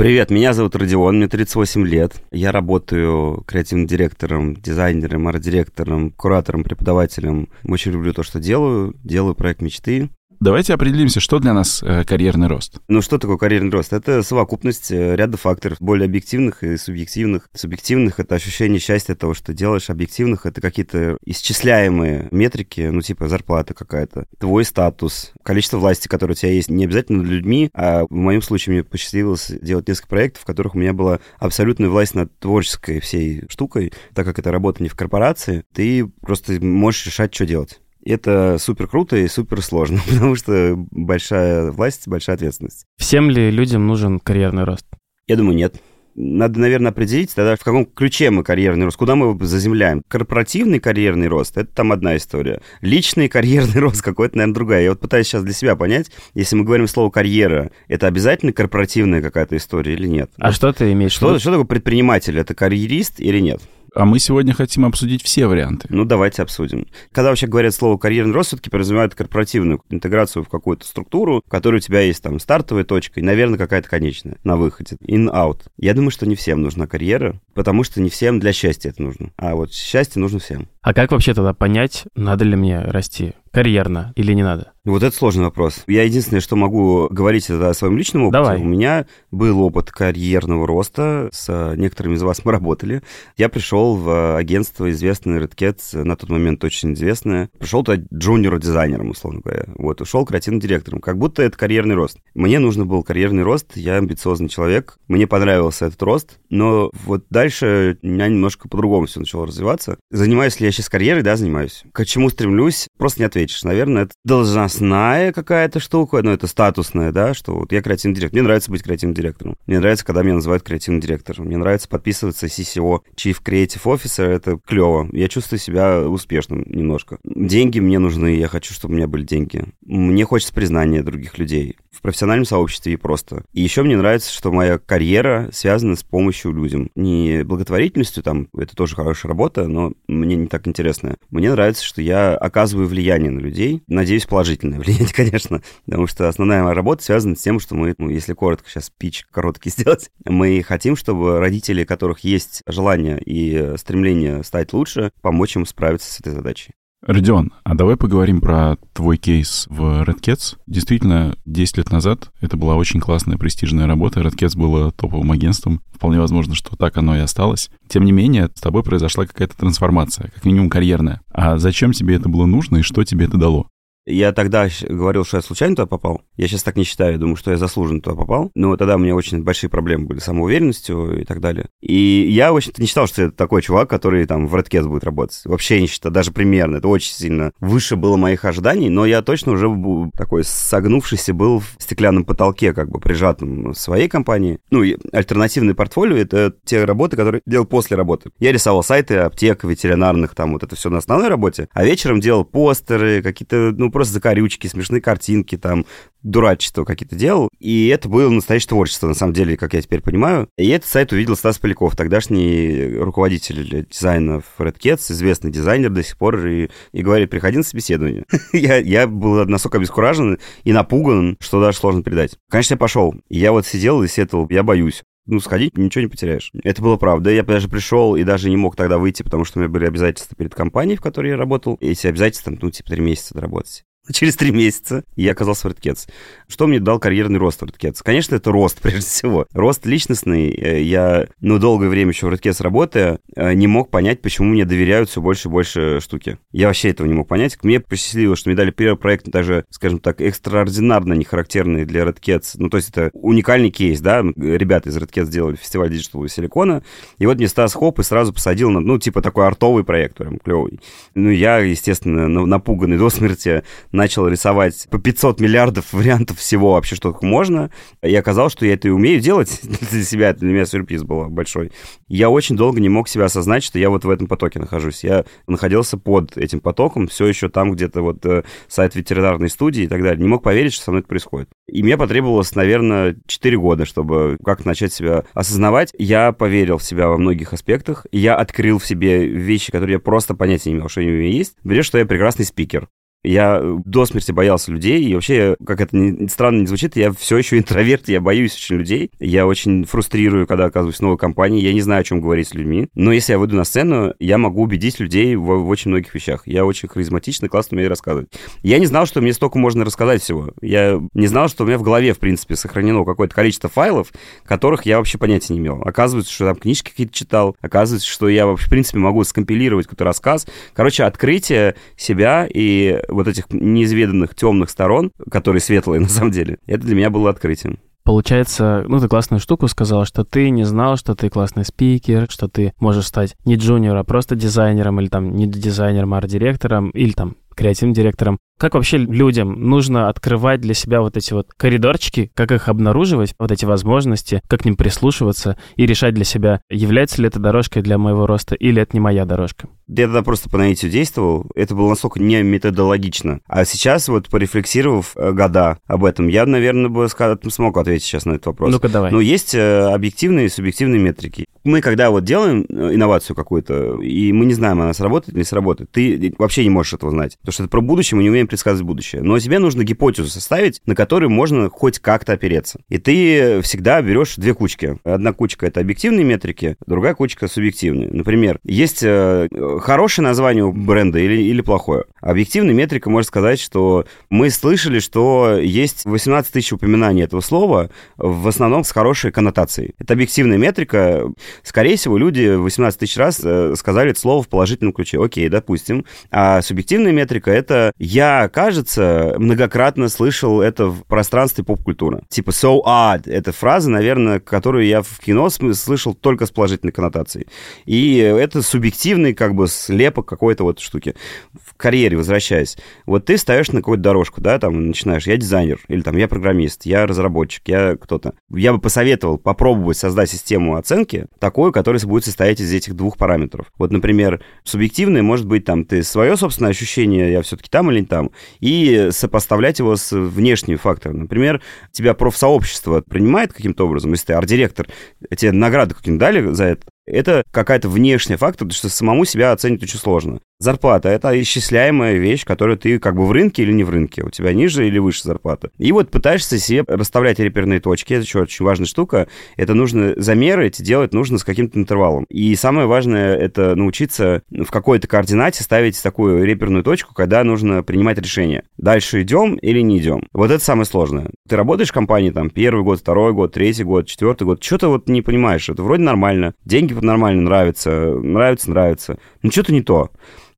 Привет, 0.01 0.31
меня 0.31 0.55
зовут 0.55 0.75
Родион, 0.77 1.19
мне 1.19 1.29
38 1.29 1.87
лет. 1.87 2.23
Я 2.31 2.53
работаю 2.53 3.45
креативным 3.47 3.87
директором, 3.87 4.57
дизайнером, 4.57 5.29
арт-директором, 5.29 6.11
куратором, 6.11 6.65
преподавателем. 6.65 7.51
Очень 7.65 7.93
люблю 7.93 8.15
то, 8.15 8.23
что 8.23 8.41
делаю. 8.41 8.97
Делаю 9.05 9.35
проект 9.35 9.61
мечты. 9.61 10.09
Давайте 10.41 10.73
определимся, 10.73 11.21
что 11.21 11.39
для 11.39 11.53
нас 11.53 11.83
э, 11.83 12.03
карьерный 12.05 12.47
рост. 12.47 12.81
Ну, 12.89 13.03
что 13.03 13.19
такое 13.19 13.37
карьерный 13.37 13.73
рост? 13.73 13.93
Это 13.93 14.23
совокупность 14.23 14.91
э, 14.91 15.15
ряда 15.15 15.37
факторов, 15.37 15.77
более 15.81 16.07
объективных 16.07 16.63
и 16.65 16.79
субъективных. 16.79 17.51
Субъективных— 17.55 18.15
это 18.21 18.37
ощущение 18.37 18.81
счастья 18.81 19.15
того, 19.15 19.35
что 19.35 19.53
делаешь. 19.53 19.91
Объективных— 19.91 20.47
это 20.47 20.63
какие-то 20.63 21.19
исчисляемые 21.27 22.29
метрики, 22.31 22.81
ну, 22.81 23.03
типа 23.03 23.29
зарплата 23.29 23.75
какая-то, 23.75 24.25
твой 24.39 24.65
статус, 24.65 25.35
количество 25.43 25.77
власти, 25.77 26.09
которое 26.09 26.33
у 26.33 26.37
тебя 26.37 26.53
есть, 26.53 26.71
не 26.71 26.85
обязательно 26.85 27.19
над 27.19 27.31
людьми, 27.31 27.69
а 27.75 28.07
в 28.07 28.11
моем 28.11 28.41
случае 28.41 28.73
мне 28.77 28.83
посчастливилось 28.83 29.53
делать 29.61 29.89
несколько 29.89 30.09
проектов, 30.09 30.45
в 30.45 30.47
которых 30.47 30.75
у 30.75 30.79
меня 30.79 30.95
была 30.95 31.21
абсолютная 31.39 31.91
власть 31.91 32.15
над 32.15 32.35
творческой 32.39 33.01
всей 33.01 33.45
штукой, 33.51 33.93
так 34.15 34.25
как 34.25 34.39
это 34.39 34.51
работа 34.51 34.83
не 34.83 34.89
в 34.89 34.97
корпорации, 34.97 35.65
ты 35.75 36.07
просто 36.07 36.65
можешь 36.65 37.05
решать, 37.05 37.35
что 37.35 37.45
делать. 37.45 37.79
Это 38.05 38.57
супер 38.59 38.87
круто 38.87 39.17
и 39.17 39.29
супер 39.29 39.63
сложно, 39.63 40.01
потому 40.09 40.35
что 40.37 40.75
большая 40.91 41.71
власть, 41.71 42.09
большая 42.09 42.37
ответственность. 42.37 42.85
Всем 42.97 43.31
ли 43.31 43.51
людям 43.51 43.87
нужен 43.87 44.19
карьерный 44.19 44.65
рост? 44.65 44.87
Я 45.27 45.37
думаю, 45.37 45.57
нет. 45.57 45.77
Надо, 46.17 46.59
наверное, 46.59 46.91
определить 46.91 47.35
тогда, 47.35 47.55
в 47.55 47.63
каком 47.63 47.87
ключе 47.87 48.31
мы 48.31 48.43
карьерный 48.43 48.85
рост, 48.85 48.97
куда 48.97 49.15
мы 49.15 49.29
его 49.29 49.47
заземляем. 49.47 50.03
Корпоративный 50.09 50.81
карьерный 50.81 51.29
рост– 51.29 51.57
это 51.57 51.73
там 51.73 51.93
одна 51.93 52.17
история. 52.17 52.61
Личный 52.81 53.29
карьерный 53.29 53.81
рост 53.81 54.03
какой-то, 54.03 54.37
наверное, 54.37 54.55
другая. 54.55 54.83
Я 54.83 54.91
вот 54.91 55.01
пытаюсь 55.01 55.29
сейчас 55.29 55.45
для 55.45 55.55
себя 55.55 55.77
понять, 55.77 56.11
если 56.35 56.57
мы 56.57 56.65
говорим 56.65 56.89
слово 56.89 57.11
«карьера», 57.11 57.71
это 57.87 58.07
обязательно 58.09 58.53
корпоративная 58.53 59.23
какая-то 59.23 59.57
история 59.57 59.95
или 59.95 60.09
нет? 60.09 60.31
А 60.39 60.47
вот. 60.47 60.57
что 60.57 60.73
ты 60.73 60.93
имеешь 60.93 61.17
в 61.17 61.23
виду? 61.23 61.39
Что 61.39 61.53
такое 61.53 61.67
предприниматель? 61.67 62.39
Это 62.39 62.55
карьерист 62.55 63.21
или 63.21 63.39
нет? 63.39 63.63
А 63.95 64.05
мы 64.05 64.19
сегодня 64.19 64.55
хотим 64.55 64.85
обсудить 64.85 65.23
все 65.23 65.47
варианты. 65.47 65.87
Ну, 65.91 66.05
давайте 66.05 66.43
обсудим. 66.43 66.87
Когда 67.13 67.31
вообще 67.31 67.47
говорят 67.47 67.75
слово 67.75 67.99
карьерный 67.99 68.35
рост, 68.35 68.49
все-таки 68.49 68.71
подразумевают 68.71 69.15
корпоративную 69.15 69.83
интеграцию 69.91 70.45
в 70.45 70.49
какую-то 70.49 70.87
структуру, 70.87 71.43
в 71.45 71.51
которой 71.51 71.77
у 71.77 71.81
тебя 71.81 72.01
есть 72.01 72.23
там 72.23 72.39
стартовая 72.39 72.85
точка 72.85 73.21
и, 73.21 73.23
наверное, 73.23 73.59
какая-то 73.59 73.89
конечная 73.89 74.37
на 74.45 74.57
выходе. 74.57 74.97
In-out. 75.07 75.63
Я 75.77 75.95
думаю, 75.95 76.11
что 76.11 76.27
не 76.27 76.37
всем 76.37 76.63
нужна 76.63 76.87
карьера, 76.87 77.41
потому 77.61 77.85
что 77.85 78.01
не 78.01 78.09
всем 78.09 78.41
для 78.41 78.55
счастья 78.55 78.89
это 78.89 79.03
нужно. 79.03 79.33
А 79.37 79.55
вот 79.55 79.75
счастье 79.75 80.19
нужно 80.19 80.39
всем. 80.39 80.67
А 80.81 80.95
как 80.95 81.13
вообще 81.13 81.35
тогда 81.35 81.53
понять, 81.53 82.05
надо 82.15 82.47
ли 82.47 82.57
мне 82.57 82.81
расти? 82.81 83.35
Карьерно 83.53 84.13
или 84.15 84.33
не 84.33 84.43
надо? 84.43 84.73
Вот 84.85 85.03
это 85.03 85.15
сложный 85.15 85.45
вопрос. 85.45 85.83
Я 85.89 86.05
единственное, 86.05 86.41
что 86.41 86.57
могу 86.57 87.09
говорить 87.11 87.51
это 87.51 87.69
о 87.69 87.75
своем 87.75 87.99
личном 87.99 88.23
опыте. 88.23 88.33
Давай. 88.43 88.61
У 88.61 88.65
меня 88.65 89.07
был 89.31 89.61
опыт 89.61 89.91
карьерного 89.91 90.67
роста. 90.67 91.29
С 91.33 91.75
некоторыми 91.77 92.15
из 92.15 92.23
вас 92.23 92.45
мы 92.45 92.53
работали. 92.53 93.03
Я 93.37 93.49
пришел 93.49 93.97
в 93.97 94.37
агентство 94.37 94.89
известное 94.91 95.41
Redcat, 95.41 96.03
на 96.03 96.17
тот 96.17 96.31
момент 96.31 96.65
очень 96.65 96.95
известное. 96.95 97.51
Пришел 97.59 97.83
туда 97.83 98.03
джуниор-дизайнером, 98.15 99.11
условно 99.11 99.41
говоря. 99.45 99.65
Вот, 99.75 100.01
ушел 100.01 100.25
креативным 100.25 100.61
директором. 100.61 101.01
Как 101.01 101.19
будто 101.19 101.43
это 101.43 101.59
карьерный 101.59 101.97
рост. 101.97 102.19
Мне 102.35 102.59
нужно 102.61 102.87
был 102.87 103.03
карьерный 103.03 103.43
рост. 103.43 103.77
Я 103.77 103.97
амбициозный 103.97 104.49
человек. 104.49 104.97
Мне 105.09 105.27
понравился 105.27 105.87
этот 105.87 106.01
рост. 106.03 106.39
Но 106.49 106.91
вот 107.05 107.25
дальше 107.31 107.50
у 107.63 108.07
меня 108.07 108.29
немножко 108.29 108.69
по-другому 108.69 109.07
все 109.07 109.21
начало 109.21 109.47
развиваться. 109.47 109.99
Занимаюсь 110.11 110.61
ли 110.61 110.67
я 110.67 110.73
сейчас 110.73 110.89
карьерой? 110.89 111.23
Да, 111.23 111.37
занимаюсь. 111.37 111.83
К 111.93 112.05
чему 112.05 112.31
стремлюсь? 112.31 112.87
Просто 112.99 113.21
не 113.21 113.27
ответишь. 113.27 113.63
Наверное, 113.65 114.05
это 114.05 114.13
должностная 114.25 115.33
какая-то 115.33 115.81
штука, 115.81 116.23
но 116.23 116.33
это 116.33 116.47
статусная, 116.47 117.13
да, 117.13 117.35
что 117.35 117.55
вот 117.55 117.73
я 117.73 117.83
креативный 117.83 118.17
директор. 118.17 118.39
Мне 118.39 118.43
нравится 118.43 118.71
быть 118.71 118.83
креативным 118.83 119.15
директором. 119.15 119.57
Мне 119.67 119.81
нравится, 119.81 120.05
когда 120.05 120.23
меня 120.23 120.35
называют 120.35 120.63
креативным 120.63 121.01
директором. 121.01 121.47
Мне 121.47 121.57
нравится 121.57 121.89
подписываться 121.89 122.47
CCO, 122.47 123.01
Chief 123.17 123.37
Creative 123.45 123.83
Officer, 123.85 124.25
это 124.25 124.59
клево. 124.67 125.09
Я 125.13 125.29
чувствую 125.29 125.59
себя 125.59 126.01
успешным 126.01 126.65
немножко. 126.67 127.19
Деньги 127.25 127.81
мне 127.81 127.99
нужны, 127.99 128.37
я 128.37 128.49
хочу, 128.49 128.75
чтобы 128.75 128.95
у 128.95 128.97
меня 128.97 129.07
были 129.07 129.25
деньги. 129.25 129.65
Мне 129.85 130.25
хочется 130.25 130.55
признания 130.55 131.03
других 131.03 131.39
людей 131.39 131.77
в 131.91 132.03
профессиональном 132.03 132.45
сообществе 132.45 132.93
и 132.93 132.97
просто. 132.97 133.45
И 133.53 133.63
еще 133.63 133.83
мне 133.83 133.97
нравится, 133.97 134.33
что 134.33 134.53
моя 134.53 134.79
карьера 134.79 135.51
связана 135.53 135.97
с 135.97 136.03
помощью 136.03 136.53
людям. 136.53 136.91
Не 136.95 137.43
благотворительностью, 137.45 138.23
там, 138.23 138.49
это 138.57 138.77
тоже 138.77 138.97
хорошая 138.97 139.31
работа, 139.31 139.67
но 139.67 139.93
мне 140.09 140.37
не 140.37 140.47
так 140.47 140.67
интересно. 140.69 141.17
Мне 141.31 141.51
нравится, 141.51 141.85
что 141.85 142.01
я 142.01 142.37
оказываю 142.37 142.87
влияние 142.87 143.31
на 143.31 143.41
людей. 143.41 143.83
Надеюсь, 143.89 144.27
положительное 144.27 144.79
влияние, 144.81 145.13
конечно, 145.13 145.63
потому 145.85 146.07
что 146.07 146.29
основная 146.29 146.63
моя 146.63 146.75
работа 146.75 147.03
связана 147.03 147.37
с 147.37 147.41
тем, 147.41 147.61
что 147.61 147.75
мы, 147.75 147.95
ну, 147.99 148.09
если 148.09 148.33
коротко 148.33 148.69
сейчас 148.69 148.91
пич 148.91 149.27
короткий 149.31 149.71
сделать, 149.71 150.11
мы 150.25 150.63
хотим, 150.63 150.97
чтобы 150.97 151.39
родители, 151.39 151.85
которых 151.85 152.21
есть 152.21 152.63
желание 152.67 153.21
и 153.25 153.77
стремление 153.77 154.45
стать 154.45 154.73
лучше, 154.73 155.11
помочь 155.21 155.57
им 155.57 155.67
справиться 155.67 156.13
с 156.13 156.21
этой 156.21 156.33
задачей. 156.33 156.73
Родион, 157.07 157.53
а 157.65 157.75
давай 157.75 157.97
поговорим 157.97 158.43
про 158.43 158.77
твой 158.93 159.17
кейс 159.17 159.67
в 159.71 160.03
Red 160.03 160.21
Cats. 160.21 160.59
Действительно, 160.67 161.35
10 161.47 161.79
лет 161.79 161.91
назад 161.91 162.31
это 162.43 162.59
была 162.59 162.77
очень 162.77 163.01
классная, 163.01 163.39
престижная 163.39 163.87
работа. 163.87 164.21
Red 164.21 164.37
Cats 164.37 164.55
было 164.55 164.93
топовым 164.93 165.33
агентством. 165.33 165.81
Вполне 165.93 166.21
возможно, 166.21 166.55
что 166.55 166.77
так 166.77 166.99
оно 166.99 167.17
и 167.17 167.21
осталось. 167.21 167.71
Тем 167.89 168.05
не 168.05 168.13
менее, 168.13 168.51
с 168.55 168.61
тобой 168.61 168.83
произошла 168.83 169.25
какая-то 169.25 169.57
трансформация, 169.57 170.31
как 170.35 170.45
минимум 170.45 170.69
карьерная. 170.69 171.23
А 171.33 171.57
зачем 171.57 171.93
тебе 171.93 172.17
это 172.17 172.29
было 172.29 172.45
нужно 172.45 172.79
и 172.79 172.83
что 172.83 173.03
тебе 173.03 173.25
это 173.25 173.39
дало? 173.39 173.69
Я 174.07 174.33
тогда 174.33 174.69
говорил, 174.89 175.25
что 175.25 175.37
я 175.37 175.43
случайно 175.43 175.77
туда 175.77 175.87
попал. 175.87 176.23
Я 176.37 176.49
сейчас 176.49 176.63
так 176.63 176.77
не 176.77 176.85
считаю, 176.85 177.19
думаю, 177.19 177.37
что 177.37 177.51
я 177.51 177.57
заслуженно 177.57 178.01
туда 178.01 178.17
попал. 178.17 178.51
Но 178.55 178.77
тогда 178.77 178.97
у 178.97 178.99
меня 178.99 179.15
очень 179.15 179.43
большие 179.43 179.69
проблемы 179.69 180.07
были 180.07 180.19
с 180.19 180.25
самоуверенностью 180.25 181.21
и 181.21 181.25
так 181.25 181.41
далее. 181.41 181.69
И 181.81 182.27
я, 182.31 182.53
в 182.53 182.57
общем-то, 182.57 182.81
не 182.81 182.87
считал, 182.87 183.07
что 183.07 183.23
это 183.23 183.33
такой 183.33 183.63
чувак, 183.63 183.91
который 183.91 184.25
там 184.27 184.47
в 184.47 184.55
Redcats 184.55 184.89
будет 184.89 185.05
работать. 185.05 185.41
Вообще 185.45 185.81
не 185.81 185.87
считал, 185.87 186.11
даже 186.11 186.33
примерно. 186.33 186.77
Это 186.77 186.89
очень 186.89 187.13
сильно 187.13 187.53
выше 187.61 187.97
было 187.97 188.17
моих 188.17 188.45
ожиданий, 188.45 188.89
но 188.89 189.05
я 189.05 189.23
точно 189.23 189.53
уже 189.53 189.69
был 189.69 190.11
такой 190.17 190.45
согнувшийся 190.45 191.35
был 191.35 191.61
в 191.61 191.77
стеклянном 191.79 192.25
потолке, 192.25 192.73
как 192.73 192.91
бы 192.91 193.01
прижатым 193.01 193.73
в 193.73 193.75
своей 193.75 194.09
компании. 194.09 194.61
Ну, 194.71 194.83
и 194.83 194.97
альтернативный 195.13 195.75
портфолио— 195.75 196.17
это 196.19 196.55
те 196.65 196.85
работы, 196.85 197.17
которые 197.17 197.43
делал 197.47 197.67
после 197.67 197.97
работы. 197.97 198.31
Я 198.39 198.53
рисовал 198.53 198.83
сайты 198.83 199.17
аптек, 199.17 199.65
ветеринарных, 199.65 200.35
там 200.35 200.53
вот 200.53 200.63
это 200.63 200.75
все 200.75 200.89
на 200.91 200.99
основной 200.99 201.29
работе, 201.29 201.69
а 201.73 201.85
вечером 201.85 202.21
делал 202.21 202.45
постеры, 202.45 203.23
какие-то, 203.23 203.73
ну, 203.77 203.90
просто 203.91 204.15
закорючки, 204.15 204.67
смешные 204.67 205.01
картинки, 205.01 205.57
там, 205.57 205.87
дурачество 206.23 206.85
какие-то 206.85 207.17
делал. 207.17 207.49
И 207.59 207.89
это 207.89 208.09
было 208.09 208.29
настоящее 208.29 208.69
творчество, 208.69 209.09
на 209.09 209.15
самом 209.15 209.33
деле, 209.33 209.57
как 209.57 209.75
я 209.75 209.83
теперь 209.83 210.01
понимаю. 210.01 210.49
И 210.57 210.69
этот 210.69 210.89
сайт 210.89 211.13
увидел 211.13 211.37
Стас 211.37 211.59
Поляков, 211.59 211.97
тогдашний 211.97 212.95
руководитель 212.99 213.87
дизайна 213.91 214.41
в 214.41 214.61
Red 214.61 214.77
известный 214.81 215.51
дизайнер 215.51 215.91
до 215.91 216.03
сих 216.03 216.17
пор, 216.17 216.47
и, 216.47 216.71
и 216.93 217.03
говорит, 217.03 217.31
приходи 217.31 217.57
на 217.57 217.63
собеседование. 217.63 218.25
я, 218.53 218.77
я 218.77 219.07
был 219.07 219.45
настолько 219.47 219.79
обескуражен 219.79 220.39
и 220.65 220.73
напуган, 220.73 221.37
что 221.41 221.61
даже 221.61 221.79
сложно 221.79 222.03
передать. 222.03 222.37
Конечно, 222.51 222.75
я 222.75 222.79
пошел. 222.79 223.15
Я 223.29 223.53
вот 223.53 223.67
сидел 223.67 224.03
и 224.03 224.09
сетовал, 224.09 224.47
я 224.51 224.63
боюсь 224.63 225.03
ну, 225.31 225.41
сходить, 225.41 225.77
ничего 225.77 226.03
не 226.03 226.09
потеряешь. 226.09 226.51
Это 226.63 226.83
было 226.83 226.97
правда. 226.97 227.31
Я 227.31 227.43
даже 227.43 227.69
пришел 227.69 228.17
и 228.17 228.25
даже 228.25 228.51
не 228.51 228.57
мог 228.57 228.77
тогда 228.77 228.99
выйти, 228.99 229.23
потому 229.23 229.45
что 229.45 229.59
у 229.59 229.63
меня 229.63 229.71
были 229.71 229.87
обязательства 229.87 230.37
перед 230.37 230.55
компанией, 230.55 230.97
в 230.97 231.01
которой 231.01 231.31
я 231.31 231.37
работал. 231.37 231.75
И 231.77 231.91
эти 231.91 232.07
обязательства, 232.07 232.57
ну, 232.61 232.71
типа, 232.71 232.91
три 232.91 233.01
месяца 233.01 233.35
доработать. 233.35 233.85
через 234.13 234.37
три 234.37 234.51
месяца 234.51 235.05
я 235.17 235.33
оказался 235.33 235.69
в 235.69 235.73
Redcats. 235.73 236.09
Что 236.49 236.67
мне 236.67 236.81
дал 236.81 236.99
карьерный 236.99 237.39
рост 237.39 237.61
в 237.61 237.65
Redcats? 237.65 237.99
Конечно, 238.03 238.35
это 238.35 238.51
рост, 238.51 238.79
прежде 238.83 239.09
всего. 239.09 239.47
Рост 239.53 239.87
личностный. 239.87 240.51
Э, 240.51 240.83
я, 240.83 241.27
ну, 241.41 241.59
долгое 241.59 241.89
время 241.89 242.11
еще 242.11 242.27
в 242.27 242.33
Redcats 242.33 242.63
работая, 242.63 243.19
э, 243.37 243.53
не 243.55 243.67
мог 243.67 243.91
понять, 243.91 244.21
почему 244.21 244.49
мне 244.49 244.65
доверяют 244.65 245.11
все 245.11 245.21
больше 245.21 245.49
и 245.49 245.51
больше 245.51 246.01
штуки. 246.01 246.39
Я 246.53 246.67
вообще 246.69 246.91
этого 246.91 247.07
не 247.07 247.15
мог 247.15 247.29
понять. 247.29 247.59
Мне 247.63 247.81
посчастливилось, 247.81 248.39
что 248.39 248.49
мне 248.49 248.57
дали 248.57 248.71
первый 248.71 248.99
проект, 248.99 249.29
даже, 249.29 249.65
скажем 249.71 250.01
так, 250.01 250.21
экстраординарно 250.21 251.15
не 251.15 251.25
характерный 251.25 251.85
для 251.85 252.03
Redcats. 252.03 252.55
Ну, 252.55 252.69
то 252.69 252.77
есть 252.77 252.91
это 252.91 253.11
уникальный 253.13 253.71
кейс, 253.71 254.01
да? 254.01 254.23
Ребята 254.37 254.89
из 254.89 254.97
Redcats 254.97 255.27
сделали 255.27 255.57
фестиваль 255.57 255.93
Digital 255.93 256.27
Силикона, 256.29 256.83
и 257.19 257.27
вот 257.27 257.37
мне 257.37 257.49
Стас 257.49 257.75
Хоп 257.75 257.99
и 258.01 258.03
сразу 258.03 258.33
посадил 258.33 258.71
на, 258.71 258.81
ну, 258.81 258.99
типа 258.99 259.23
такой 259.23 259.47
артовый 259.47 259.85
проект, 259.85 260.17
прям 260.17 260.39
клевый. 260.39 260.81
Ну, 261.15 261.31
я, 261.31 261.59
естественно, 261.59 262.29
напуганный 262.29 262.99
до 262.99 263.11
смерти, 263.11 263.63
начал 264.01 264.27
рисовать 264.27 264.87
по 264.91 264.99
500 264.99 265.41
миллиардов 265.41 265.87
вариантов 265.93 266.39
всего 266.39 266.73
вообще, 266.73 266.97
что 266.97 267.17
можно. 267.21 267.71
И 268.03 268.15
оказалось, 268.15 268.53
что 268.53 268.65
я 268.65 268.75
это 268.75 268.89
и 268.89 268.91
умею 268.91 269.21
делать 269.21 269.61
для 269.63 270.03
себя. 270.03 270.31
Это 270.31 270.41
для 270.41 270.53
меня 270.53 270.65
сюрприз 270.65 271.03
был 271.03 271.29
большой. 271.29 271.71
Я 272.09 272.31
очень 272.31 272.57
долго 272.57 272.81
не 272.81 272.89
мог 272.89 273.09
себя 273.09 273.27
осознать, 273.27 273.63
что 273.63 273.79
я 273.79 273.91
вот 273.91 274.05
в 274.05 274.11
этом 274.11 274.27
потоке 274.27 274.59
нахожусь. 274.59 275.05
Я 275.05 275.27
находился 275.47 275.99
под 275.99 276.37
этим 276.39 276.61
потоком, 276.61 277.09
все 277.09 277.27
еще 277.27 277.51
там 277.51 277.73
где-то 277.73 278.01
вот 278.01 278.25
э, 278.25 278.43
сайт 278.69 278.95
ветеринарной 278.95 279.51
студии 279.51 279.85
и 279.85 279.89
так 279.89 280.03
далее. 280.03 280.23
Не 280.23 280.29
мог 280.29 280.43
поверить, 280.43 280.73
что 280.73 280.85
со 280.85 280.91
мной 280.93 281.01
это 281.01 281.09
происходит. 281.09 281.51
И 281.69 281.83
мне 281.83 281.99
потребовалось, 281.99 282.55
наверное, 282.55 283.17
4 283.27 283.59
года, 283.59 283.85
чтобы 283.85 284.39
как 284.43 284.65
начать 284.65 284.95
себя 284.95 285.25
осознавать. 285.35 285.93
Я 285.99 286.33
поверил 286.33 286.79
в 286.79 286.85
себя 286.85 287.09
во 287.09 287.19
многих 287.19 287.53
аспектах. 287.53 288.07
Я 288.13 288.37
открыл 288.37 288.79
в 288.79 288.87
себе 288.87 289.27
вещи, 289.27 289.71
которые 289.71 289.95
я 289.95 290.01
просто 290.01 290.35
понятия 290.35 290.71
не 290.71 290.77
имел, 290.77 290.89
что 290.89 291.01
они 291.01 291.11
у 291.11 291.15
меня 291.15 291.29
есть. 291.29 291.57
Например, 291.63 291.85
что 291.85 291.99
я 291.99 292.07
прекрасный 292.07 292.47
спикер. 292.47 292.89
Я 293.23 293.63
до 293.85 294.07
смерти 294.07 294.33
боялся 294.33 294.73
людей, 294.73 295.03
и 295.05 295.15
вообще, 295.15 295.57
как 295.67 295.81
это 295.81 295.97
ни, 295.97 296.27
странно 296.27 296.61
не 296.61 296.67
звучит, 296.67 296.97
я 296.97 297.13
все 297.13 297.37
еще 297.37 297.59
интроверт, 297.59 298.09
я 298.09 298.21
боюсь 298.21 298.55
очень 298.55 298.77
людей. 298.77 299.11
Я 299.19 299.47
очень 299.47 299.85
фрустрирую, 299.85 300.47
когда 300.47 300.65
оказываюсь 300.65 300.97
в 300.97 301.03
новой 301.03 301.19
компании, 301.19 301.61
я 301.61 301.75
не 301.75 301.83
знаю, 301.83 302.01
о 302.01 302.05
чем 302.05 302.21
говорить 302.21 302.49
с 302.49 302.55
людьми. 302.55 302.89
Но 302.95 303.13
если 303.13 303.33
я 303.33 303.39
выйду 303.39 303.57
на 303.57 303.65
сцену, 303.65 304.15
я 304.19 304.39
могу 304.39 304.63
убедить 304.63 305.01
людей 305.01 305.37
в, 305.37 305.43
в 305.43 305.69
очень 305.69 305.91
многих 305.91 306.15
вещах. 306.15 306.47
Я 306.47 306.65
очень 306.65 306.89
харизматичный, 306.89 307.49
классно 307.49 307.77
умею 307.77 307.91
рассказывать. 307.91 308.31
Я 308.63 308.79
не 308.79 308.87
знал, 308.87 309.07
что 309.07 309.21
мне 309.21 309.33
столько 309.33 309.59
можно 309.59 309.85
рассказать 309.85 310.23
всего. 310.23 310.53
Я 310.63 311.01
не 311.13 311.27
знал, 311.27 311.49
что 311.49 311.65
у 311.65 311.67
меня 311.67 311.77
в 311.77 311.83
голове, 311.83 312.15
в 312.15 312.19
принципе, 312.19 312.57
сохранено 312.57 313.05
какое-то 313.05 313.35
количество 313.35 313.69
файлов, 313.69 314.13
которых 314.45 314.87
я 314.87 314.99
вообще 314.99 315.19
понятия 315.19 315.53
не 315.53 315.59
имел. 315.61 315.83
Оказывается, 315.83 316.33
что 316.33 316.47
там 316.47 316.57
книжки 316.57 316.91
какие-то 316.91 317.13
читал, 317.13 317.57
оказывается, 317.61 318.09
что 318.09 318.29
я 318.29 318.47
вообще, 318.47 318.67
в 318.67 318.71
принципе, 318.71 318.99
могу 318.99 319.23
скомпилировать 319.25 319.87
какой-то 319.87 320.05
рассказ. 320.05 320.47
Короче, 320.75 321.05
открытие 321.05 321.75
себя 321.97 322.49
и 322.53 323.01
вот 323.11 323.29
этих 323.29 323.51
неизведанных 323.51 324.35
темных 324.35 324.71
сторон, 324.71 325.13
которые 325.31 325.61
светлые 325.61 326.01
на 326.01 326.09
самом 326.09 326.31
деле, 326.31 326.59
это 326.67 326.85
для 326.85 326.95
меня 326.95 327.11
было 327.11 327.31
открытием. 327.31 327.79
Получается, 328.03 328.85
ну, 328.89 328.99
ты 328.99 329.09
классную 329.09 329.41
штуку 329.41 329.69
сказал, 329.69 330.05
что 330.05 330.25
ты 330.25 330.51
не 330.51 330.65
знал, 330.65 330.97
что 330.97 331.15
ты 331.15 331.29
классный 331.29 331.65
спикер, 331.65 332.27
что 332.31 332.49
ты 332.49 332.73
можешь 332.81 333.07
стать 333.07 333.37
не 333.45 333.57
джуниор, 333.57 333.97
а 333.97 334.05
просто 334.05 334.35
дизайнером, 334.35 335.01
или 335.01 335.09
там 335.09 335.37
не 335.37 335.47
дизайнером, 335.47 336.15
а 336.15 336.17
арт-директором, 336.17 336.91
или 336.91 337.13
там 337.13 337.37
креативным 337.61 337.93
директором. 337.93 338.39
Как 338.59 338.75
вообще 338.75 338.97
людям 338.97 339.69
нужно 339.69 340.09
открывать 340.09 340.61
для 340.61 340.75
себя 340.75 341.03
вот 341.03 341.17
эти 341.17 341.35
вот 341.35 341.49
коридорчики, 341.57 342.31
как 342.35 342.53
их 342.53 342.69
обнаруживать, 342.69 343.35
вот 343.39 343.51
эти 343.51 343.67
возможности, 343.67 344.41
как 344.49 344.63
к 344.63 344.65
ним 344.65 344.77
прислушиваться 344.77 345.59
и 345.77 345.87
решать 345.87 346.15
для 346.15 346.25
себя, 346.25 346.61
является 346.71 347.21
ли 347.21 347.29
это 347.29 347.39
дорожкой 347.39 347.83
для 347.83 347.99
моего 347.99 348.27
роста 348.27 348.55
или 348.55 348.81
это 348.81 348.97
не 348.97 349.01
моя 349.01 349.27
дорожка? 349.27 349.69
Я 349.89 350.05
тогда 350.05 350.23
просто 350.23 350.49
по 350.49 350.57
наитию 350.57 350.91
действовал. 350.91 351.47
Это 351.55 351.75
было 351.75 351.89
настолько 351.91 352.21
не 352.21 352.43
методологично. 352.43 353.41
А 353.47 353.65
сейчас 353.65 354.09
вот 354.09 354.29
порефлексировав 354.29 355.17
э, 355.17 355.33
года 355.33 355.79
об 355.87 356.05
этом, 356.05 356.29
я, 356.29 356.47
наверное, 356.47 356.89
бы 356.89 357.09
смог 357.09 357.77
ответить 357.77 358.05
сейчас 358.05 358.25
на 358.25 358.33
этот 358.33 358.47
вопрос. 358.47 358.73
Ну-ка 358.73 358.89
давай. 358.89 359.11
Но 359.11 359.21
есть 359.21 359.55
э, 359.55 359.93
объективные 359.93 360.47
и 360.47 360.49
субъективные 360.49 361.01
метрики. 361.01 361.47
Мы 361.65 361.81
когда 361.81 362.11
вот 362.11 362.25
делаем 362.25 362.65
э, 362.69 362.95
инновацию 362.95 363.37
какую-то, 363.37 364.01
и 364.01 364.33
мы 364.33 364.47
не 364.47 364.55
знаем, 364.55 364.81
она 364.81 364.93
сработает 364.95 365.35
или 365.35 365.41
не 365.41 365.45
сработает, 365.45 365.91
ты 365.91 366.35
вообще 366.39 366.65
не 366.65 366.71
можешь 366.71 366.95
этого 366.95 367.13
знать. 367.13 367.37
Потому 367.41 367.53
что 367.53 367.63
это 367.65 367.71
про 367.71 367.81
будущее, 367.81 368.17
мы 368.17 368.23
не 368.23 368.31
умеем 368.31 368.47
предсказывать 368.47 368.87
будущее. 368.87 369.23
Но 369.23 369.39
тебе 369.39 369.59
нужно 369.59 369.85
гипотезу 369.85 370.29
составить, 370.29 370.81
на 370.87 370.95
которой 370.95 371.29
можно 371.29 371.69
хоть 371.69 371.99
как-то 371.99 372.33
опереться. 372.33 372.81
И 372.89 372.99
ты 372.99 373.61
всегда 373.63 374.01
берешь 374.03 374.37
две 374.37 374.55
кучки. 374.55 374.99
Одна 375.05 375.33
кучка— 375.33 375.67
это 375.69 375.81
объективные 375.81 376.25
метрики, 376.25 376.77
другая 376.87 377.15
кучка— 377.15 377.49
субъективные. 377.49 378.09
Например, 378.11 378.59
есть 378.65 379.03
э, 379.03 379.49
хорошее 379.81 380.27
название 380.27 380.65
у 380.65 380.73
бренда 380.73 381.19
или, 381.19 381.43
или 381.43 381.61
плохое. 381.61 382.05
Объективная 382.21 382.75
метрика 382.75 383.11
может 383.11 383.29
сказать, 383.29 383.61
что 383.61 384.05
мы 384.29 384.51
слышали, 384.51 384.99
что 384.99 385.57
есть 385.59 386.05
18 386.05 386.53
тысяч 386.53 386.73
упоминаний 386.73 387.23
этого 387.23 387.41
слова, 387.41 387.91
в 388.17 388.49
основном 388.49 388.85
с 388.85 388.91
хорошей 388.91 389.33
коннотацией. 389.33 389.95
Это 389.99 390.15
объективная 390.15 390.59
метрика. 390.59 391.25
Скорее 391.63 391.97
всего, 391.97 392.19
люди 392.19 392.55
18 392.55 392.99
тысяч 392.99 393.17
раз 393.17 393.41
э, 393.43 393.75
сказали 393.77 394.11
это 394.11 394.21
слово 394.21 394.43
в 394.43 394.49
положительном 394.49 394.93
ключе. 394.93 395.23
Окей, 395.23 395.49
допустим. 395.49 396.05
А 396.31 396.63
субъективная 396.63 397.13
метрика— 397.13 397.51
это 397.53 397.93
я, 397.99 398.49
кажется, 398.49 399.35
многократно 399.39 400.09
слышал 400.09 400.61
это 400.61 400.87
в 400.87 401.05
пространстве 401.05 401.65
поп-культуры. 401.65 402.23
Типа 402.29 402.51
so 402.51 402.81
odd. 402.85 403.31
Это 403.31 403.53
фраза, 403.53 403.91
наверное, 403.91 404.41
которую 404.41 404.87
я 404.87 405.03
в 405.03 405.19
кино 405.21 405.49
слышал 405.51 406.15
только 406.15 406.47
с 406.47 406.51
положительной 406.51 406.93
коннотацией. 406.93 407.47
И 407.87 408.17
это 408.17 408.63
субъективный 408.63 409.35
как 409.35 409.55
бы 409.55 409.67
слепок 409.69 410.27
какой-то 410.27 410.65
вот 410.65 410.81
штуки. 410.81 411.15
В 411.53 411.75
карьере 411.77 412.10
возвращаясь, 412.15 412.77
вот 413.07 413.27
ты 413.27 413.37
ставишь 413.39 413.71
на 413.73 413.81
какую-то 413.81 414.03
дорожку, 414.03 414.41
да, 414.41 414.59
там 414.59 414.89
начинаешь, 414.89 415.27
я 415.27 415.37
дизайнер, 415.37 415.81
или 415.89 416.03
там 416.03 416.17
я 416.17 416.29
программист, 416.29 416.87
я 416.87 417.07
разработчик, 417.07 417.63
я 417.67 417.97
кто-то. 417.97 418.35
Я 418.51 418.73
бы 418.73 418.81
посоветовал 418.81 419.39
попробовать 419.39 419.97
создать 419.97 420.31
систему 420.31 420.77
оценки 420.77 421.27
такую, 421.39 421.73
которая 421.73 422.01
будет 422.03 422.25
состоять 422.25 422.61
из 422.61 422.73
этих 422.73 422.95
двух 422.95 423.17
параметров. 423.17 423.67
Вот, 423.79 423.93
например, 423.93 424.43
субъективный 424.65 425.23
может 425.23 425.47
быть 425.47 425.65
там 425.65 425.85
ты 425.85 426.03
свое 426.03 426.37
собственное 426.37 426.71
ощущение, 426.71 427.33
я 427.33 427.43
все-таки 427.43 427.69
там 427.71 427.91
или 427.91 428.01
не 428.01 428.07
там, 428.07 428.31
и 428.61 429.09
сопоставлять 429.11 429.79
его 429.79 429.97
с 429.97 430.17
внешними 430.17 430.77
факторами. 430.77 431.21
Например, 431.21 431.61
тебя 431.93 432.15
профсообщество 432.15 433.03
принимает 433.03 433.53
каким-то 433.53 433.87
образом, 433.87 434.13
если 434.13 434.27
ты 434.27 434.33
арт-директор, 434.35 434.89
тебе 435.37 435.53
награды 435.53 435.95
какие-нибудь 435.95 436.21
дали 436.21 436.53
за 436.53 436.65
это, 436.65 436.87
это 437.07 437.43
какая-то 437.51 437.89
внешняя 437.89 438.37
фактор, 438.37 438.67
потому 438.67 438.73
что 438.73 438.89
самому 438.89 439.25
себя 439.25 439.53
оценить 439.53 439.83
очень 439.83 439.99
сложно. 439.99 440.41
Зарплата— 440.61 441.09
это 441.11 441.41
исчисляемая 441.41 442.19
вещь, 442.19 442.45
которую 442.45 442.77
ты 442.77 442.99
как 442.99 443.17
бы 443.17 443.27
в 443.27 443.33
рынке 443.33 443.63
или 443.63 443.73
не 443.73 443.83
в 443.83 443.89
рынке. 443.89 444.23
У 444.23 444.29
тебя 444.29 444.53
ниже 444.53 444.87
или 444.87 444.99
выше 444.99 445.23
зарплата. 445.23 445.71
И 445.79 445.91
вот 445.91 446.11
пытаешься 446.11 446.59
себе 446.59 446.85
расставлять 446.87 447.39
реперные 447.39 447.81
точки. 447.81 448.13
Это 448.13 448.25
еще 448.25 448.41
очень 448.41 448.67
важная 448.67 448.87
штука. 448.87 449.27
Это 449.57 449.73
нужно 449.73 450.13
замеры 450.17 450.67
эти 450.67 450.83
делать 450.83 451.15
нужно 451.15 451.39
с 451.39 451.45
каким-то 451.45 451.79
интервалом. 451.79 452.27
И 452.29 452.55
самое 452.57 452.87
важное— 452.87 453.37
это 453.39 453.75
научиться 453.75 454.43
в 454.51 454.71
какой-то 454.71 455.09
координате 455.09 455.63
ставить 455.63 456.01
такую 456.03 456.45
реперную 456.45 456.85
точку, 456.85 457.15
когда 457.15 457.43
нужно 457.43 457.83
принимать 457.83 458.19
решение. 458.19 458.65
Дальше 458.77 459.23
идем 459.23 459.55
или 459.55 459.81
не 459.81 459.97
идем. 459.97 460.25
Вот 460.35 460.51
это 460.51 460.63
самое 460.63 460.85
сложное. 460.85 461.31
Ты 461.49 461.57
работаешь 461.57 461.89
в 461.89 461.95
компании 461.95 462.33
там 462.33 462.51
первый 462.51 462.85
год, 462.85 463.01
второй 463.01 463.33
год, 463.33 463.55
третий 463.55 463.85
год, 463.85 464.07
четвертый 464.07 464.45
год. 464.45 464.63
Что-то 464.63 464.89
вот 464.89 465.09
не 465.09 465.23
понимаешь. 465.23 465.71
Это 465.71 465.83
вроде 465.83 466.03
нормально. 466.03 466.53
Деньги 466.67 466.90
нормально 466.95 467.43
нравятся. 467.43 467.91
Нравится, 467.91 468.71
нравится. 468.71 469.19
Но 469.43 469.51
что-то 469.51 469.73
не 469.73 469.83
то 469.83 470.11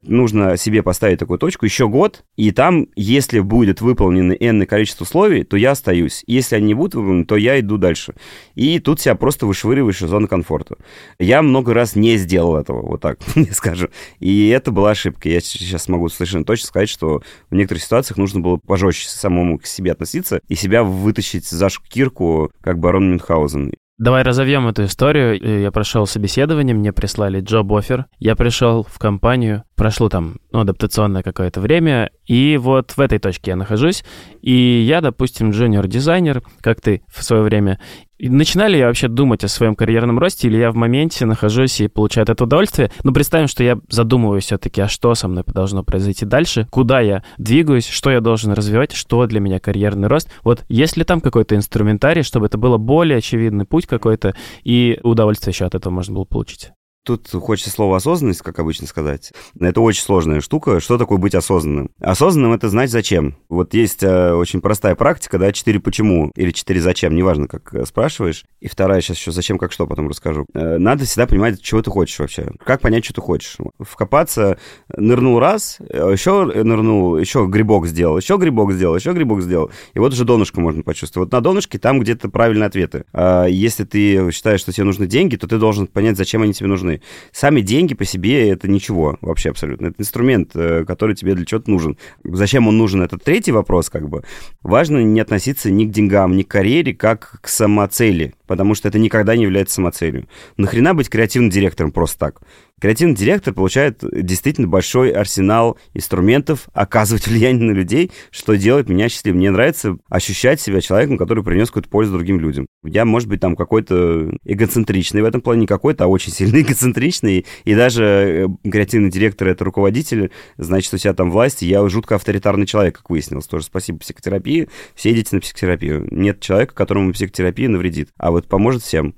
нужно 0.02 0.56
себе 0.56 0.82
поставить 0.82 1.18
такую 1.18 1.38
точку, 1.38 1.64
еще 1.64 1.88
год, 1.88 2.24
и 2.36 2.50
там, 2.50 2.88
если 2.96 3.40
будет 3.40 3.80
выполнено 3.80 4.32
энное 4.32 4.66
количество 4.66 5.04
условий, 5.04 5.44
то 5.44 5.56
я 5.56 5.72
остаюсь. 5.72 6.22
Если 6.26 6.56
они 6.56 6.66
не 6.66 6.74
будут 6.74 6.94
выполнены, 6.94 7.24
то 7.24 7.36
я 7.36 7.58
иду 7.60 7.78
дальше. 7.78 8.14
И 8.54 8.78
тут 8.78 9.00
себя 9.00 9.14
просто 9.14 9.46
вышвыриваешь 9.46 10.02
из 10.02 10.08
зоны 10.08 10.26
комфорта. 10.26 10.76
Я 11.18 11.42
много 11.42 11.72
раз 11.74 11.96
не 11.96 12.16
сделал 12.16 12.56
этого, 12.56 12.82
вот 12.82 13.00
так 13.00 13.18
скажу. 13.52 13.88
И 14.18 14.48
это 14.48 14.70
была 14.70 14.90
ошибка. 14.90 15.28
Я 15.28 15.40
сейчас 15.40 15.88
могу 15.88 16.08
совершенно 16.08 16.44
точно 16.44 16.66
сказать, 16.66 16.88
что 16.88 17.22
в 17.50 17.54
некоторых 17.54 17.82
ситуациях 17.82 18.18
нужно 18.18 18.40
было 18.40 18.56
пожестче 18.56 19.08
самому 19.08 19.58
к 19.58 19.66
себе 19.66 19.92
относиться 19.92 20.40
и 20.48 20.54
себя 20.54 20.82
вытащить 20.82 21.46
за 21.46 21.68
шкирку, 21.68 22.50
как 22.60 22.78
барон 22.78 23.10
Мюнхгаузен. 23.10 23.72
Давай 23.99 24.22
разовьем 24.22 24.66
эту 24.66 24.84
историю. 24.84 25.61
Я 25.61 25.70
прошел 25.70 26.06
собеседование, 26.06 26.75
мне 26.75 26.92
прислали 26.92 27.40
джоб-офер. 27.40 28.06
Я 28.18 28.37
пришел 28.37 28.82
в 28.82 28.99
компанию, 28.99 29.64
прошло 29.76 30.08
там 30.08 30.37
ну, 30.52 30.61
адаптационное 30.61 31.23
какое-то 31.23 31.61
время, 31.61 32.11
и 32.26 32.59
вот 32.59 32.92
в 32.92 33.00
этой 33.00 33.18
точке 33.18 33.52
я 33.52 33.56
нахожусь. 33.56 34.04
И 34.42 34.85
я, 34.87 35.00
допустим, 35.00 35.50
джуниор-дизайнер, 35.50 36.42
как 36.61 36.80
ты 36.80 37.02
в 37.09 37.25
свое 37.25 37.42
время. 37.42 37.80
Начинали 38.18 38.76
я 38.76 38.87
вообще 38.87 39.09
думать 39.09 39.42
о 39.42 39.49
своем 39.49 39.75
карьерном 39.75 40.18
росте, 40.18 40.47
или 40.47 40.59
я 40.59 40.71
в 40.71 40.76
моменте 40.76 41.26
нахожусь 41.26 41.80
и 41.80 41.88
получаю 41.88 42.26
это 42.28 42.44
удовольствие? 42.44 42.92
Ну, 43.02 43.12
представим, 43.12 43.49
что 43.49 43.64
я 43.64 43.78
задумываюсь 43.88 44.44
все-таки, 44.44 44.80
а 44.80 44.88
что 44.88 45.14
со 45.16 45.26
мной 45.26 45.42
должно 45.47 45.82
произойти 45.82 46.25
дальше, 46.25 46.68
куда 46.71 47.00
я 47.00 47.25
двигаюсь, 47.38 47.88
что 47.88 48.11
я 48.11 48.21
должен 48.21 48.52
развивать, 48.52 48.92
что 48.92 49.26
для 49.26 49.40
меня 49.40 49.59
карьерный 49.59 50.06
рост. 50.06 50.30
Вот 50.44 50.64
есть 50.68 50.97
ли 50.97 51.02
там 51.02 51.21
какой-то 51.21 51.56
инструментарий, 51.56 52.23
чтобы 52.23 52.47
это 52.47 52.59
было 52.59 52.76
более 52.76 53.18
очевидный 53.18 53.64
путь 53.64 53.87
какой-то, 53.87 54.37
и 54.62 55.00
удовольствие 55.02 55.52
еще 55.52 55.64
от 55.64 55.75
этого 55.75 55.92
можно 55.92 56.14
было 56.14 56.25
получить? 56.25 56.71
Тут 57.04 57.28
хочется 57.30 57.71
слово 57.71 57.97
осознанность, 57.97 58.42
как 58.42 58.61
обычно 58.61 58.87
сказать. 58.87 59.32
Это 59.59 59.80
очень 59.80 60.02
сложная 60.02 60.40
штука. 60.40 60.78
Что 60.78 60.99
такое 60.99 61.18
быть 61.18 61.35
осознанным? 61.35 61.90
Осознанным 62.00 62.52
это 62.52 62.68
знать 62.68 62.92
зачем. 62.92 63.37
Вот 63.49 63.75
есть 63.75 64.04
э, 64.04 64.32
очень 64.32 64.61
простая 64.61 64.94
практика, 64.94 65.37
да, 65.37 65.50
четыре 65.50 65.80
почему 65.80 66.30
или 66.37 66.52
четыре 66.52 66.80
зачем, 66.80 67.16
неважно, 67.16 67.49
как 67.49 67.75
э, 67.75 67.85
спрашиваешь. 67.87 68.44
И 68.61 68.68
вторая 68.68 69.00
сейчас 69.00 69.16
еще 69.16 69.32
зачем, 69.32 69.59
как 69.59 69.73
что, 69.73 69.88
потом 69.88 70.09
расскажу. 70.09 70.47
Э, 70.54 70.78
надо 70.78 71.04
всегда 71.04 71.26
понимать, 71.26 71.61
чего 71.61 71.82
ты 71.82 71.90
хочешь 71.90 72.16
вообще. 72.21 72.52
Как 72.64 72.80
понять, 72.80 73.04
что 73.04 73.14
ты 73.14 73.21
хочешь. 73.21 73.56
Вкопаться, 73.80 74.59
нырнул 74.97 75.40
раз, 75.40 75.78
э, 75.80 76.11
еще 76.12 76.44
нырнул, 76.44 77.16
еще 77.16 77.47
грибок 77.47 77.88
сделал, 77.88 78.16
еще 78.16 78.37
грибок 78.37 78.75
сделал, 78.75 78.94
еще 78.94 79.12
грибок 79.12 79.42
сделал. 79.42 79.73
И 79.94 79.99
вот 79.99 80.12
уже 80.12 80.25
донышко 80.25 80.61
можно 80.61 80.85
почувствовать. 80.85 81.26
Вот 81.26 81.32
на 81.32 81.40
донышке 81.40 81.80
там 81.80 81.99
где-то 81.99 82.28
правильные 82.28 82.68
ответы. 82.68 83.06
А 83.12 83.47
если 83.47 83.82
ты 83.82 84.30
считаешь, 84.30 84.61
что 84.61 84.73
тебе 84.73 84.85
нужны 84.85 85.09
деньги, 85.09 85.35
то 85.35 85.49
ты 85.49 85.59
должен 85.59 85.88
понять, 85.88 86.16
зачем 86.16 86.42
они 86.42 86.52
тебе 86.52 86.68
нужны 86.68 86.91
нужны. 86.92 87.02
Сами 87.32 87.61
деньги 87.61 87.94
по 87.94 88.04
себе 88.04 88.50
это 88.50 88.68
ничего 88.68 89.16
вообще 89.20 89.50
абсолютно. 89.50 89.88
Это 89.88 89.96
инструмент, 89.99 90.50
э, 90.54 90.84
который 90.87 91.14
тебе 91.14 91.34
для 91.34 91.44
чего-то 91.44 91.70
нужен. 91.70 91.96
Зачем 92.25 92.68
он 92.68 92.76
нужен, 92.76 93.02
это 93.02 93.18
третий 93.18 93.52
вопрос 93.52 93.90
как 93.90 94.08
бы. 94.08 94.22
Важно 94.62 94.99
не 94.99 95.20
относиться 95.20 95.70
ни 95.70 95.84
к 95.87 95.90
деньгам, 95.90 96.37
ни 96.37 96.42
к 96.42 96.49
карьере, 96.49 96.94
как 96.94 97.38
к 97.40 97.49
самоцели, 97.49 98.34
потому 98.46 98.75
что 98.75 98.88
это 98.88 98.99
никогда 98.99 99.37
не 99.37 99.44
является 99.44 99.76
самоцелью. 99.76 100.28
Нахрена 100.56 100.94
быть 100.94 101.08
креативным 101.08 101.50
директором 101.50 101.92
просто 101.92 102.18
так? 102.18 102.40
Креативный 102.82 103.14
директор 103.14 103.54
получает 103.54 104.02
действительно 104.10 104.66
большой 104.66 105.12
арсенал 105.12 105.78
инструментов 105.94 106.68
оказывать 106.72 107.26
влияние 107.28 107.70
на 107.70 107.76
людей, 107.76 108.10
что 108.32 108.56
делает 108.56 108.88
меня 108.88 109.08
счастливым. 109.08 109.38
Мне 109.38 109.52
нравится 109.52 109.98
ощущать 110.08 110.60
себя 110.60 110.80
человеком, 110.80 111.16
который 111.16 111.44
принес 111.44 111.68
какую-то 111.68 111.88
пользу 111.88 112.14
другим 112.14 112.40
людям. 112.40 112.66
Я, 112.82 113.04
может 113.04 113.28
быть, 113.28 113.38
там 113.38 113.54
какой-то 113.54 114.32
эгоцентричный 114.42 115.22
в 115.22 115.26
этом 115.26 115.42
плане, 115.42 115.60
не 115.60 115.66
какой-то, 115.68 116.04
а 116.04 116.06
очень 116.08 116.32
сильно 116.32 116.56
эгоцентричный. 116.60 117.46
И 117.62 117.74
даже 117.76 118.48
э, 118.64 118.68
креативный 118.68 119.12
директор— 119.12 119.46
это 119.50 119.64
руководитель, 119.64 120.32
значит, 120.56 120.92
у 120.92 120.98
себя 120.98 121.14
там 121.14 121.30
власть. 121.30 121.62
Я 121.62 121.88
жутко 121.88 122.16
авторитарный 122.16 122.66
человек, 122.66 122.96
как 122.96 123.10
выяснилось. 123.10 123.46
Тоже 123.46 123.64
спасибо 123.66 124.00
психотерапии. 124.00 124.68
Все 124.96 125.12
идите 125.12 125.36
на 125.36 125.40
психотерапию. 125.40 126.08
Нет 126.10 126.40
человека, 126.40 126.74
которому 126.74 127.12
психотерапия 127.12 127.68
навредит, 127.68 128.08
а 128.16 128.32
вот 128.32 128.48
поможет 128.48 128.82
всем 128.82 129.14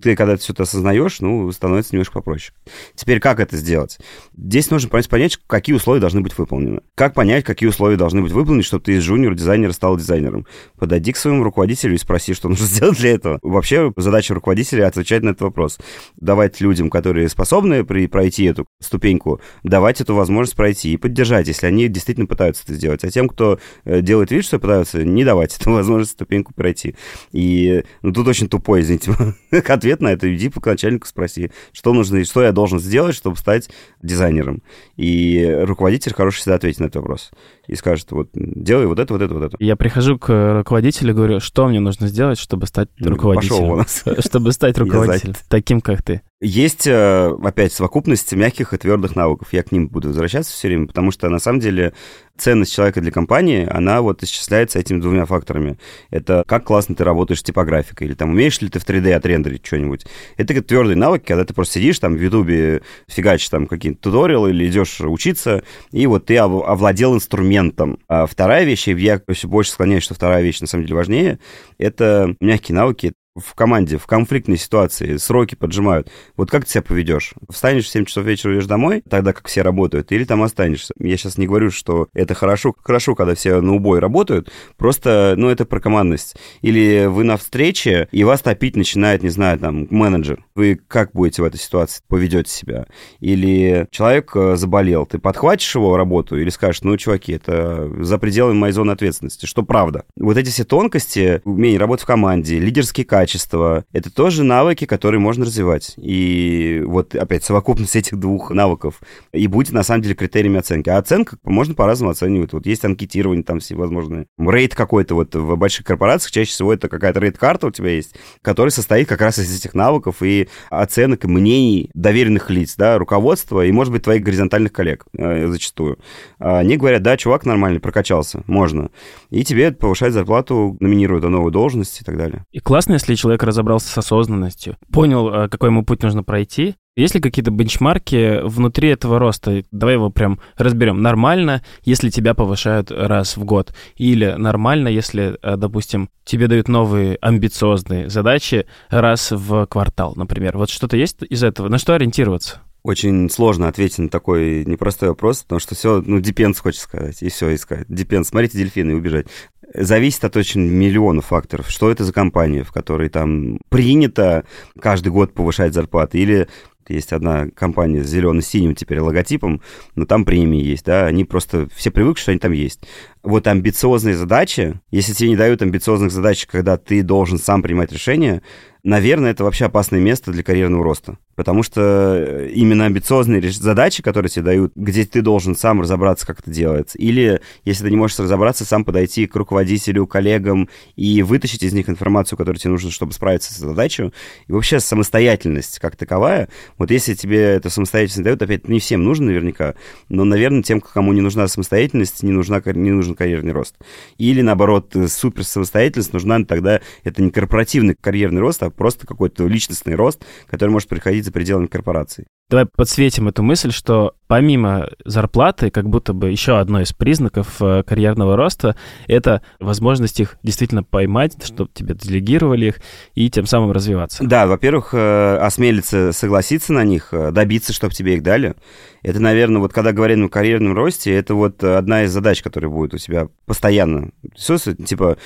ты, 0.00 0.16
когда 0.16 0.36
все 0.36 0.52
это 0.52 0.62
осознаешь, 0.62 1.20
ну, 1.20 1.50
становится 1.52 1.94
немножко 1.94 2.14
попроще. 2.14 2.52
Теперь, 2.94 3.20
как 3.20 3.40
это 3.40 3.56
сделать? 3.56 3.98
Здесь 4.36 4.70
нужно 4.70 4.88
понять, 4.88 5.08
понять, 5.08 5.38
какие 5.46 5.74
условия 5.74 6.00
должны 6.00 6.20
быть 6.20 6.36
выполнены. 6.36 6.80
Как 6.94 7.14
понять, 7.14 7.44
какие 7.44 7.68
условия 7.68 7.96
должны 7.96 8.22
быть 8.22 8.32
выполнены, 8.32 8.62
чтобы 8.62 8.84
ты 8.84 8.94
из 8.94 9.02
жуниор-дизайнера 9.02 9.72
стал 9.72 9.96
дизайнером? 9.96 10.46
Подойди 10.78 11.12
к 11.12 11.16
своему 11.16 11.42
руководителю 11.42 11.94
и 11.94 11.98
спроси, 11.98 12.34
что 12.34 12.48
нужно 12.48 12.66
сделать 12.66 12.98
для 12.98 13.12
этого. 13.12 13.38
Вообще, 13.42 13.92
задача 13.96 14.34
руководителя 14.34 14.86
отвечать 14.86 15.22
на 15.22 15.30
этот 15.30 15.42
вопрос. 15.42 15.78
Давать 16.16 16.60
людям, 16.60 16.90
которые 16.90 17.28
способны 17.28 17.84
при, 17.84 18.06
пройти 18.06 18.44
эту 18.44 18.66
ступеньку, 18.80 19.40
давать 19.62 20.00
эту 20.00 20.14
возможность 20.14 20.56
пройти 20.56 20.92
и 20.92 20.96
поддержать, 20.96 21.48
если 21.48 21.66
они 21.66 21.88
действительно 21.88 22.26
пытаются 22.26 22.64
это 22.64 22.74
сделать. 22.74 23.04
А 23.04 23.10
тем, 23.10 23.28
кто 23.28 23.58
э, 23.84 24.00
делает 24.00 24.30
вид, 24.30 24.44
что 24.44 24.58
пытаются, 24.58 25.02
не 25.04 25.24
давать 25.24 25.56
эту 25.60 25.72
возможность 25.72 26.12
ступеньку 26.12 26.52
пройти. 26.54 26.94
И 27.32 27.82
ну, 28.02 28.12
тут 28.12 28.28
очень 28.28 28.48
тупой, 28.48 28.82
извините, 28.82 29.12
ответ 29.50 29.87
ответ 29.88 30.00
на 30.00 30.08
это, 30.08 30.34
иди 30.34 30.50
к 30.50 30.66
начальнику 30.66 31.06
спроси, 31.06 31.50
что 31.72 31.92
нужно, 31.92 32.24
что 32.24 32.42
я 32.42 32.52
должен 32.52 32.78
сделать, 32.78 33.14
чтобы 33.14 33.36
стать 33.36 33.70
дизайнером. 34.02 34.62
И 34.96 35.44
руководитель 35.62 36.14
хороший 36.14 36.38
всегда 36.38 36.56
ответит 36.56 36.80
на 36.80 36.84
этот 36.84 36.96
вопрос. 36.96 37.30
И 37.66 37.74
скажет, 37.74 38.10
вот, 38.12 38.30
делай 38.34 38.86
вот 38.86 38.98
это, 38.98 39.12
вот 39.12 39.22
это, 39.22 39.34
вот 39.34 39.44
это. 39.44 39.56
Я 39.58 39.76
прихожу 39.76 40.18
к 40.18 40.58
руководителю 40.58 41.10
и 41.10 41.14
говорю, 41.14 41.40
что 41.40 41.66
мне 41.68 41.80
нужно 41.80 42.08
сделать, 42.08 42.38
чтобы 42.38 42.66
стать 42.66 42.88
руководителем? 43.00 43.50
Пошел 43.50 43.72
у 43.72 43.76
нас. 43.76 44.04
Чтобы 44.24 44.52
стать 44.52 44.78
руководителем, 44.78 45.34
таким, 45.48 45.80
как 45.80 46.02
ты. 46.02 46.22
Есть, 46.40 46.86
э, 46.86 47.36
опять, 47.42 47.72
совокупность 47.72 48.32
мягких 48.32 48.72
и 48.72 48.76
твердых 48.76 49.16
навыков. 49.16 49.48
Я 49.50 49.64
к 49.64 49.72
ним 49.72 49.88
буду 49.88 50.08
возвращаться 50.08 50.52
все 50.52 50.68
время, 50.68 50.86
потому 50.86 51.10
что, 51.10 51.28
на 51.28 51.40
самом 51.40 51.58
деле, 51.58 51.94
ценность 52.36 52.72
человека 52.72 53.00
для 53.00 53.10
компании, 53.10 53.66
она 53.68 54.02
вот 54.02 54.22
исчисляется 54.22 54.78
этими 54.78 55.00
двумя 55.00 55.26
факторами. 55.26 55.78
Это 56.10 56.44
как 56.46 56.62
классно 56.62 56.94
ты 56.94 57.02
работаешь 57.02 57.40
с 57.40 57.42
типографикой, 57.42 58.06
или 58.06 58.14
там 58.14 58.30
умеешь 58.30 58.60
ли 58.60 58.68
ты 58.68 58.78
в 58.78 58.84
3D 58.84 59.14
отрендерить 59.14 59.66
что-нибудь. 59.66 60.06
Это 60.36 60.54
как 60.54 60.64
твердые 60.68 60.94
навыки, 60.94 61.24
когда 61.26 61.44
ты 61.44 61.54
просто 61.54 61.80
сидишь 61.80 61.98
там 61.98 62.14
в 62.14 62.22
Ютубе, 62.22 62.82
фигачишь 63.08 63.48
там 63.48 63.66
какие-то 63.66 64.00
туториалы 64.00 64.50
или 64.50 64.68
идешь 64.68 65.00
учиться, 65.00 65.64
и 65.90 66.06
вот 66.06 66.26
ты 66.26 66.36
овладел 66.38 67.16
инструментом. 67.16 67.98
А 68.06 68.26
вторая 68.26 68.62
вещь, 68.62 68.86
я 68.86 69.20
все 69.32 69.48
больше 69.48 69.72
склоняюсь, 69.72 70.04
что 70.04 70.14
вторая 70.14 70.42
вещь 70.44 70.60
на 70.60 70.68
самом 70.68 70.84
деле 70.84 70.94
важнее, 70.94 71.40
это 71.78 72.36
мягкие 72.40 72.76
навыки, 72.76 73.14
в 73.38 73.54
команде, 73.54 73.98
в 73.98 74.06
конфликтной 74.06 74.56
ситуации, 74.56 75.16
сроки 75.16 75.54
поджимают, 75.54 76.10
вот 76.36 76.50
как 76.50 76.64
ты 76.64 76.72
себя 76.72 76.82
поведешь? 76.82 77.34
Встанешь 77.50 77.86
в 77.86 77.88
7 77.88 78.04
часов 78.04 78.24
вечера, 78.24 78.50
уйдешь 78.50 78.66
домой, 78.66 79.02
тогда 79.08 79.32
как 79.32 79.48
все 79.48 79.62
работают, 79.62 80.12
или 80.12 80.24
там 80.24 80.42
останешься? 80.42 80.94
Я 80.98 81.16
сейчас 81.16 81.38
не 81.38 81.46
говорю, 81.46 81.70
что 81.70 82.08
это 82.14 82.34
хорошо, 82.34 82.74
хорошо, 82.82 83.14
когда 83.14 83.34
все 83.34 83.60
на 83.60 83.74
убой 83.74 83.98
работают, 83.98 84.50
просто, 84.76 85.34
ну, 85.36 85.48
это 85.48 85.64
про 85.64 85.80
командность. 85.80 86.36
Или 86.62 87.06
вы 87.06 87.24
на 87.24 87.36
встрече, 87.36 88.08
и 88.12 88.24
вас 88.24 88.42
топить 88.42 88.76
начинает, 88.76 89.22
не 89.22 89.30
знаю, 89.30 89.58
там, 89.58 89.86
менеджер. 89.90 90.44
Вы 90.54 90.80
как 90.88 91.12
будете 91.12 91.42
в 91.42 91.44
этой 91.44 91.58
ситуации, 91.58 92.02
поведете 92.08 92.50
себя? 92.50 92.86
Или 93.20 93.86
человек 93.90 94.32
э, 94.34 94.56
заболел, 94.56 95.06
ты 95.06 95.18
подхватишь 95.18 95.74
его 95.74 95.96
работу 95.96 96.38
или 96.38 96.50
скажешь, 96.50 96.82
ну, 96.82 96.96
чуваки, 96.96 97.32
это 97.32 97.90
за 98.00 98.18
пределами 98.18 98.56
моей 98.56 98.72
зоны 98.72 98.92
ответственности, 98.92 99.46
что 99.46 99.62
правда. 99.62 100.04
Вот 100.16 100.36
эти 100.36 100.50
все 100.50 100.64
тонкости, 100.64 101.40
умение 101.44 101.78
работать 101.78 102.04
в 102.04 102.06
команде, 102.06 102.58
лидерские 102.58 103.06
качества, 103.06 103.27
качество. 103.28 103.84
Это 103.92 104.10
тоже 104.10 104.42
навыки, 104.42 104.86
которые 104.86 105.20
можно 105.20 105.44
развивать. 105.44 105.94
И 105.98 106.82
вот 106.86 107.14
опять 107.14 107.44
совокупность 107.44 107.94
этих 107.94 108.18
двух 108.18 108.50
навыков 108.52 109.00
и 109.32 109.46
будет 109.48 109.72
на 109.72 109.82
самом 109.82 110.00
деле 110.00 110.14
критериями 110.14 110.58
оценки. 110.58 110.88
А 110.88 110.96
оценка 110.96 111.36
можно 111.44 111.74
по-разному 111.74 112.12
оценивать. 112.12 112.54
Вот 112.54 112.64
есть 112.64 112.86
анкетирование 112.86 113.44
там 113.44 113.60
всевозможные. 113.60 114.26
Рейд 114.38 114.74
какой-то 114.74 115.14
вот 115.14 115.34
в 115.34 115.56
больших 115.56 115.84
корпорациях 115.84 116.32
чаще 116.32 116.50
всего 116.50 116.72
это 116.72 116.88
какая-то 116.88 117.20
рейд-карта 117.20 117.66
у 117.66 117.70
тебя 117.70 117.90
есть, 117.90 118.14
которая 118.40 118.70
состоит 118.70 119.06
как 119.08 119.20
раз 119.20 119.38
из 119.38 119.54
этих 119.54 119.74
навыков 119.74 120.22
и 120.22 120.48
оценок 120.70 121.24
и 121.24 121.28
мнений 121.28 121.90
доверенных 121.92 122.48
лиц, 122.48 122.76
да, 122.78 122.96
руководства 122.96 123.62
и, 123.64 123.70
может 123.72 123.92
быть, 123.92 124.04
твоих 124.04 124.22
горизонтальных 124.22 124.72
коллег 124.72 125.04
э, 125.18 125.48
зачастую. 125.48 125.98
Они 126.38 126.78
говорят, 126.78 127.02
да, 127.02 127.18
чувак 127.18 127.44
нормальный, 127.44 127.80
прокачался, 127.80 128.42
можно. 128.46 128.90
И 129.28 129.44
тебе 129.44 129.70
повышать 129.72 130.14
зарплату, 130.14 130.78
номинируют 130.80 131.24
на 131.24 131.30
новую 131.30 131.52
должность 131.52 132.00
и 132.00 132.04
так 132.04 132.16
далее. 132.16 132.44
И 132.52 132.60
классно, 132.60 132.94
если 132.94 133.07
человек 133.16 133.42
разобрался 133.42 133.88
с 133.88 133.98
осознанностью, 133.98 134.76
понял, 134.92 135.28
э, 135.32 135.48
какой 135.48 135.70
ему 135.70 135.84
путь 135.84 136.02
нужно 136.02 136.22
пройти, 136.22 136.74
есть 136.98 137.14
ли 137.14 137.20
какие-то 137.20 137.52
бенчмарки 137.52 138.40
внутри 138.42 138.88
этого 138.88 139.20
роста? 139.20 139.62
Давай 139.70 139.94
его 139.94 140.10
прям 140.10 140.40
разберем. 140.56 141.00
Нормально, 141.00 141.62
если 141.84 142.10
тебя 142.10 142.34
повышают 142.34 142.90
раз 142.90 143.36
в 143.36 143.44
год. 143.44 143.72
Или 143.94 144.34
нормально, 144.36 144.88
если, 144.88 145.38
э, 145.40 145.56
допустим, 145.56 146.08
тебе 146.24 146.48
дают 146.48 146.66
новые 146.66 147.16
амбициозные 147.20 148.10
задачи 148.10 148.66
раз 148.88 149.30
в 149.30 149.66
квартал, 149.66 150.14
например. 150.16 150.58
Вот 150.58 150.70
что-то 150.70 150.96
есть 150.96 151.18
из 151.22 151.44
этого? 151.44 151.68
На 151.68 151.78
что 151.78 151.94
ориентироваться? 151.94 152.62
Очень 152.82 153.28
сложно 153.28 153.68
ответить 153.68 153.98
на 153.98 154.08
такой 154.08 154.64
непростой 154.64 155.10
вопрос, 155.10 155.42
потому 155.42 155.60
что 155.60 155.74
все, 155.74 156.02
ну, 156.04 156.20
depends, 156.20 156.60
хочется 156.60 156.84
сказать, 156.84 157.22
и 157.22 157.28
все 157.28 157.54
искать. 157.54 157.86
Depends. 157.88 158.24
Смотрите 158.24 158.58
дельфины 158.58 158.92
и 158.92 158.94
убежать 158.94 159.26
зависит 159.74 160.24
от 160.24 160.36
очень 160.36 160.62
миллионов 160.62 161.26
факторов. 161.26 161.70
Что 161.70 161.90
это 161.90 162.04
за 162.04 162.12
компания, 162.12 162.64
в 162.64 162.72
которой 162.72 163.08
там 163.08 163.58
принято 163.68 164.44
каждый 164.80 165.12
год 165.12 165.34
повышать 165.34 165.74
зарплаты, 165.74 166.18
или 166.18 166.48
есть 166.88 167.12
одна 167.12 167.48
компания 167.54 168.02
с 168.02 168.08
зелено-синим 168.08 168.74
теперь 168.74 169.00
логотипом, 169.00 169.60
но 169.94 170.06
там 170.06 170.24
премии 170.24 170.62
есть, 170.62 170.86
да, 170.86 171.06
они 171.06 171.26
просто 171.26 171.68
все 171.74 171.90
привыкли, 171.90 172.20
что 172.20 172.30
они 172.30 172.40
там 172.40 172.52
есть. 172.52 172.80
Вот 173.22 173.46
амбициозные 173.46 174.16
задачи, 174.16 174.80
если 174.90 175.12
тебе 175.12 175.28
не 175.28 175.36
дают 175.36 175.60
амбициозных 175.60 176.10
задач, 176.10 176.46
когда 176.46 176.78
ты 176.78 177.02
должен 177.02 177.38
сам 177.38 177.62
принимать 177.62 177.92
решения, 177.92 178.42
наверное, 178.84 179.32
это 179.32 179.44
вообще 179.44 179.66
опасное 179.66 180.00
место 180.00 180.32
для 180.32 180.42
карьерного 180.42 180.82
роста. 180.82 181.18
Потому 181.38 181.62
что 181.62 182.16
э, 182.16 182.50
именно 182.52 182.86
амбициозные 182.86 183.40
задачи, 183.52 184.02
которые 184.02 184.28
тебе 184.28 184.44
дают, 184.44 184.72
где 184.74 185.04
ты 185.04 185.22
должен 185.22 185.54
сам 185.54 185.80
разобраться, 185.80 186.26
как 186.26 186.40
это 186.40 186.50
делается. 186.50 186.98
Или, 186.98 187.40
если 187.64 187.84
ты 187.84 187.90
не 187.90 187.96
можешь 187.96 188.18
разобраться, 188.18 188.64
сам 188.64 188.84
подойти 188.84 189.28
к 189.28 189.36
руководителю, 189.36 190.08
коллегам 190.08 190.68
и 190.96 191.22
вытащить 191.22 191.62
из 191.62 191.72
них 191.72 191.88
информацию, 191.88 192.36
которая 192.36 192.58
тебе 192.58 192.72
нужна, 192.72 192.90
чтобы 192.90 193.12
справиться 193.12 193.54
с 193.54 193.56
задачей. 193.56 194.12
И 194.48 194.52
вообще 194.52 194.80
самостоятельность 194.80 195.78
как 195.78 195.94
таковая. 195.94 196.48
Вот 196.76 196.90
если 196.90 197.14
тебе 197.14 197.38
эту 197.38 197.70
самостоятельность 197.70 198.24
дают, 198.24 198.42
опять 198.42 198.66
не 198.66 198.80
всем 198.80 199.04
нужно 199.04 199.26
наверняка, 199.26 199.76
но, 200.08 200.24
наверное, 200.24 200.64
тем, 200.64 200.80
кому 200.80 201.12
не 201.12 201.20
нужна 201.20 201.46
самостоятельность, 201.46 202.24
не, 202.24 202.32
нужна, 202.32 202.60
не 202.64 202.90
нужен 202.90 203.14
карьерный 203.14 203.52
рост. 203.52 203.76
Или, 204.16 204.40
наоборот, 204.40 204.92
супер 205.06 205.44
самостоятельность 205.44 206.12
нужна 206.12 206.44
тогда, 206.44 206.80
это 207.04 207.22
не 207.22 207.30
корпоративный 207.30 207.94
карьерный 207.94 208.40
рост, 208.40 208.60
а 208.64 208.70
просто 208.70 209.06
какой-то 209.06 209.46
личностный 209.46 209.94
рост, 209.94 210.24
который 210.48 210.70
может 210.70 210.88
приходить 210.88 211.27
за 211.28 211.32
пределами 211.32 211.66
корпорации. 211.66 212.26
Давай 212.48 212.66
подсветим 212.66 213.28
эту 213.28 213.42
мысль, 213.42 213.70
что 213.70 214.14
помимо 214.28 214.90
зарплаты, 215.04 215.70
как 215.70 215.88
будто 215.88 216.12
бы 216.12 216.30
еще 216.30 216.58
одно 216.58 216.82
из 216.82 216.92
признаков 216.92 217.56
э, 217.60 217.82
карьерного 217.82 218.36
роста— 218.36 218.76
это 219.08 219.42
возможность 219.58 220.20
их 220.20 220.36
действительно 220.42 220.84
поймать, 220.84 221.42
чтобы 221.42 221.70
тебе 221.72 221.94
делегировали 221.94 222.66
их 222.66 222.80
и 223.14 223.30
тем 223.30 223.46
самым 223.46 223.72
развиваться. 223.72 224.22
Да, 224.22 224.46
во-первых, 224.46 224.90
э, 224.92 225.38
осмелиться 225.38 226.12
согласиться 226.12 226.72
на 226.72 226.84
них, 226.84 227.08
э, 227.12 227.32
добиться, 227.32 227.72
чтобы 227.72 227.94
тебе 227.94 228.14
их 228.14 228.22
дали. 228.22 228.54
Это, 229.02 229.18
наверное, 229.18 229.60
вот 229.60 229.72
когда 229.72 229.92
говорим 229.92 230.26
о 230.26 230.28
карьерном 230.28 230.74
росте, 230.74 231.14
это 231.14 231.34
вот 231.34 231.64
одна 231.64 232.02
из 232.04 232.12
задач, 232.12 232.42
которая 232.42 232.70
будет 232.70 232.94
у 232.94 232.98
тебя 232.98 233.28
постоянно. 233.46 234.10
Все, 234.34 234.58
типа, 234.58 235.16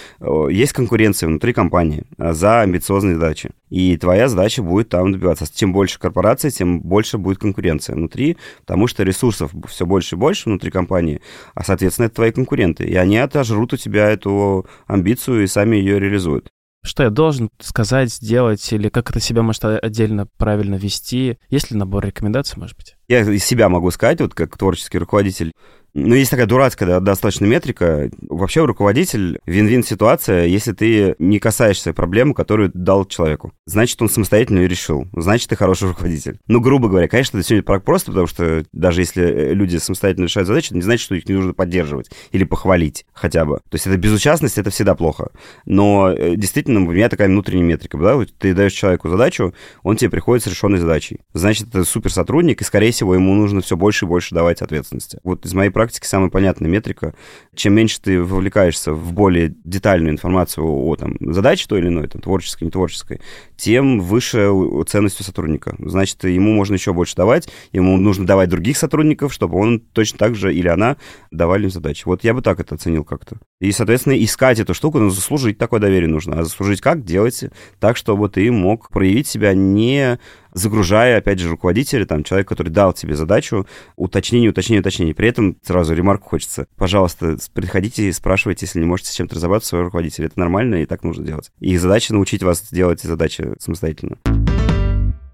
есть 0.51 0.75
конкуренция 0.75 1.27
внутри 1.27 1.53
компании 1.53 2.05
за 2.19 2.61
амбициозные 2.61 3.15
задачи. 3.15 3.51
И 3.71 3.97
твоя 3.97 4.29
задача 4.29 4.63
будет 4.63 4.91
там 4.91 5.13
добиваться. 5.13 5.47
Чем 5.53 5.73
больше 5.73 5.99
корпораций, 5.99 6.51
тем 6.51 6.83
больше 6.83 7.17
будет 7.17 7.39
конкуренция 7.39 7.97
внутри, 7.97 8.37
потому 8.61 8.87
что 8.87 8.92
ресурсов 9.01 9.53
все 9.69 9.87
больше 9.87 10.17
и 10.17 10.19
больше 10.19 10.49
внутри 10.49 10.71
компании, 10.71 11.21
а, 11.55 11.65
соответственно, 11.65 12.07
это 12.07 12.17
твои 12.17 12.33
конкуренты. 12.33 12.85
И 12.85 12.95
они 12.95 13.17
отожрут 13.19 13.73
у 13.73 13.77
тебя 13.77 14.11
эту 14.11 14.67
амбицию 14.87 15.45
и 15.45 15.47
сами 15.47 15.77
ее 15.77 15.99
реализуют. 15.99 16.49
Что 16.85 17.05
я 17.05 17.11
должен 17.11 17.49
сказать, 17.61 18.13
сделать, 18.13 18.73
или 18.73 18.89
как 18.89 19.11
это 19.11 19.21
себя 19.21 19.43
может 19.43 19.65
отдельно 19.65 20.27
правильно 20.37 20.75
вести? 20.75 21.39
Есть 21.49 21.71
ли 21.71 21.77
набор 21.77 22.05
рекомендаций, 22.05 22.59
может 22.59 22.77
быть? 22.77 22.97
Я 23.07 23.21
из 23.21 23.45
себя 23.45 23.69
могу 23.69 23.93
сказать, 23.93 24.21
вот 24.21 24.35
как 24.35 24.59
творческий 24.59 24.99
руководитель, 24.99 25.53
ну, 25.95 26.15
есть 26.15 26.31
такая 26.31 26.47
дурацкая 26.47 27.01
достаточно 27.01 27.45
метрика. 27.45 28.11
Вообще 28.29 28.65
руководитель 28.65 29.39
вин-вин 29.47 29.85
ситуация, 29.85 30.47
если 30.47 30.73
ты 30.73 31.15
не 31.19 31.39
касаешься 31.39 31.93
проблемы, 31.93 32.35
которую 32.35 32.71
дал 32.73 33.05
человеку. 33.05 33.53
Значит, 33.67 34.01
он 34.01 34.09
самостоятельно 34.09 34.61
ее 34.61 34.69
решил. 34.69 35.07
Значит, 35.15 35.51
ты 35.51 35.57
хороший 35.57 35.89
руководитель. 35.89 36.39
Ну, 36.47 36.61
грубо 36.61 36.89
говоря, 36.89 37.09
конечно, 37.09 37.39
это 37.39 37.47
сегодня 37.47 37.81
просто, 37.81 38.11
потому 38.11 38.27
что 38.27 38.65
даже 38.73 39.03
если 39.03 39.23
э, 39.23 39.55
люди 39.55 39.77
самостоятельно 39.77 40.25
решают 40.25 40.49
задачи, 40.49 40.67
это 40.69 40.77
не 40.77 40.83
значит, 40.83 41.05
что 41.05 41.15
их 41.15 41.29
не 41.29 41.35
нужно 41.35 41.53
поддерживать 41.53 42.11
или 42.31 42.45
похвалить 42.45 43.05
хотя 43.13 43.45
бы. 43.45 43.57
То 43.69 43.75
есть 43.75 43.87
это 43.87 43.97
безучастность, 43.97 44.59
это 44.59 44.71
всегда 44.71 44.95
плохо. 44.95 45.31
Но 45.67 46.11
э, 46.11 46.37
действительно, 46.37 46.81
у 46.81 46.91
меня 46.91 47.09
такая 47.09 47.29
внутренняя 47.29 47.67
метрика, 47.67 47.99
да, 47.99 48.19
ты 48.39 48.55
даешь 48.55 48.73
человеку 48.73 49.09
задачу, 49.09 49.55
он 49.83 49.97
тебе 49.97 50.11
приходит 50.11 50.45
с 50.45 50.47
решенной 50.47 50.79
задачей. 50.79 51.21
Значит, 51.35 51.69
это 51.69 51.85
супер 51.85 52.13
сотрудник, 52.13 52.61
и, 52.63 52.65
скорее 52.65 52.93
всего, 52.93 53.15
ему 53.15 53.35
нужно 53.35 53.61
все 53.61 53.77
больше 53.77 54.07
и 54.07 54.09
больше 54.09 54.35
давать 54.35 54.63
ответственности. 54.63 55.19
Вот 55.23 55.45
из 55.45 55.53
моей 55.53 55.71
практике 55.83 56.07
самая 56.07 56.31
понятная 56.31 56.71
метрика. 56.71 57.13
Чем 57.57 57.75
меньше 57.75 58.01
ты 58.01 58.23
вовлекаешься 58.23 58.93
в 58.93 59.13
более 59.13 59.55
детальную 59.65 60.13
информацию 60.13 60.65
о 60.65 60.95
там, 60.95 61.17
задаче 61.21 61.67
той 61.69 61.81
или 61.81 61.89
иной, 61.89 62.07
там, 62.07 62.21
творческой, 62.21 62.65
не 62.65 62.71
творческой, 62.71 63.21
тем 63.57 64.01
выше 64.01 64.49
ценность 64.87 65.21
у 65.21 65.25
сотрудника. 65.25 65.75
Значит, 65.81 66.23
ему 66.23 66.53
можно 66.53 66.75
еще 66.75 66.93
больше 66.93 67.17
давать, 67.17 67.49
ему 67.73 67.97
нужно 67.97 68.27
давать 68.27 68.49
других 68.49 68.77
сотрудников, 68.77 69.33
чтобы 69.33 69.59
он 69.59 69.81
точно 69.81 70.19
так 70.19 70.37
же 70.37 70.55
или 70.55 70.69
она 70.69 70.99
давали 71.33 71.65
им 71.65 71.71
задачи. 71.71 72.05
Вот 72.05 72.23
я 72.23 72.33
бы 72.33 72.43
так 72.43 72.61
это 72.61 72.77
оценил 72.77 73.05
как-то. 73.05 73.39
И, 73.63 73.71
соответственно, 73.71 74.15
искать 74.15 74.59
эту 74.59 74.75
штуку, 74.75 74.99
но 74.99 75.09
заслужить 75.09 75.57
такое 75.57 75.79
доверие 75.79 76.09
нужно. 76.09 76.41
А 76.41 76.43
заслужить 76.43 76.81
как? 76.81 77.05
Делайте 77.05 77.53
так, 77.79 77.97
чтобы 77.97 78.29
ты 78.29 78.51
мог 78.51 78.91
проявить 78.91 79.29
себя 79.29 79.55
не 79.55 80.19
загружая, 80.53 81.19
опять 81.19 81.39
же, 81.39 81.49
руководителя, 81.49 82.05
там, 82.05 82.25
человек, 82.25 82.49
который 82.49 82.71
дал 82.71 82.93
тебе 82.93 83.15
задачу, 83.15 83.69
уточнение, 83.95 84.51
уточнение, 84.51 84.81
уточнение. 84.81 85.15
При 85.15 85.29
этом 85.29 85.57
сразу 85.63 85.95
ремарку 85.95 86.31
хочется. 86.31 86.67
Пожалуйста, 86.77 87.37
приходите 87.55 88.09
и 88.09 88.13
спрашивайте, 88.13 88.67
если 88.67 88.81
не 88.81 88.85
можете 88.85 89.11
с 89.11 89.15
чем-то 89.15 89.37
разобраться, 89.37 89.69
своего 89.69 89.85
руководителя. 89.85 90.27
Это 90.27 90.41
нормально, 90.41 90.83
и 90.83 90.87
так 90.87 91.05
нужно 91.05 91.25
делать. 91.25 91.53
И 91.61 91.77
задача 91.77 92.13
научить 92.13 92.43
вас 92.43 92.69
делать 92.73 93.01
задачи 93.03 93.55
самостоятельно. 93.61 94.17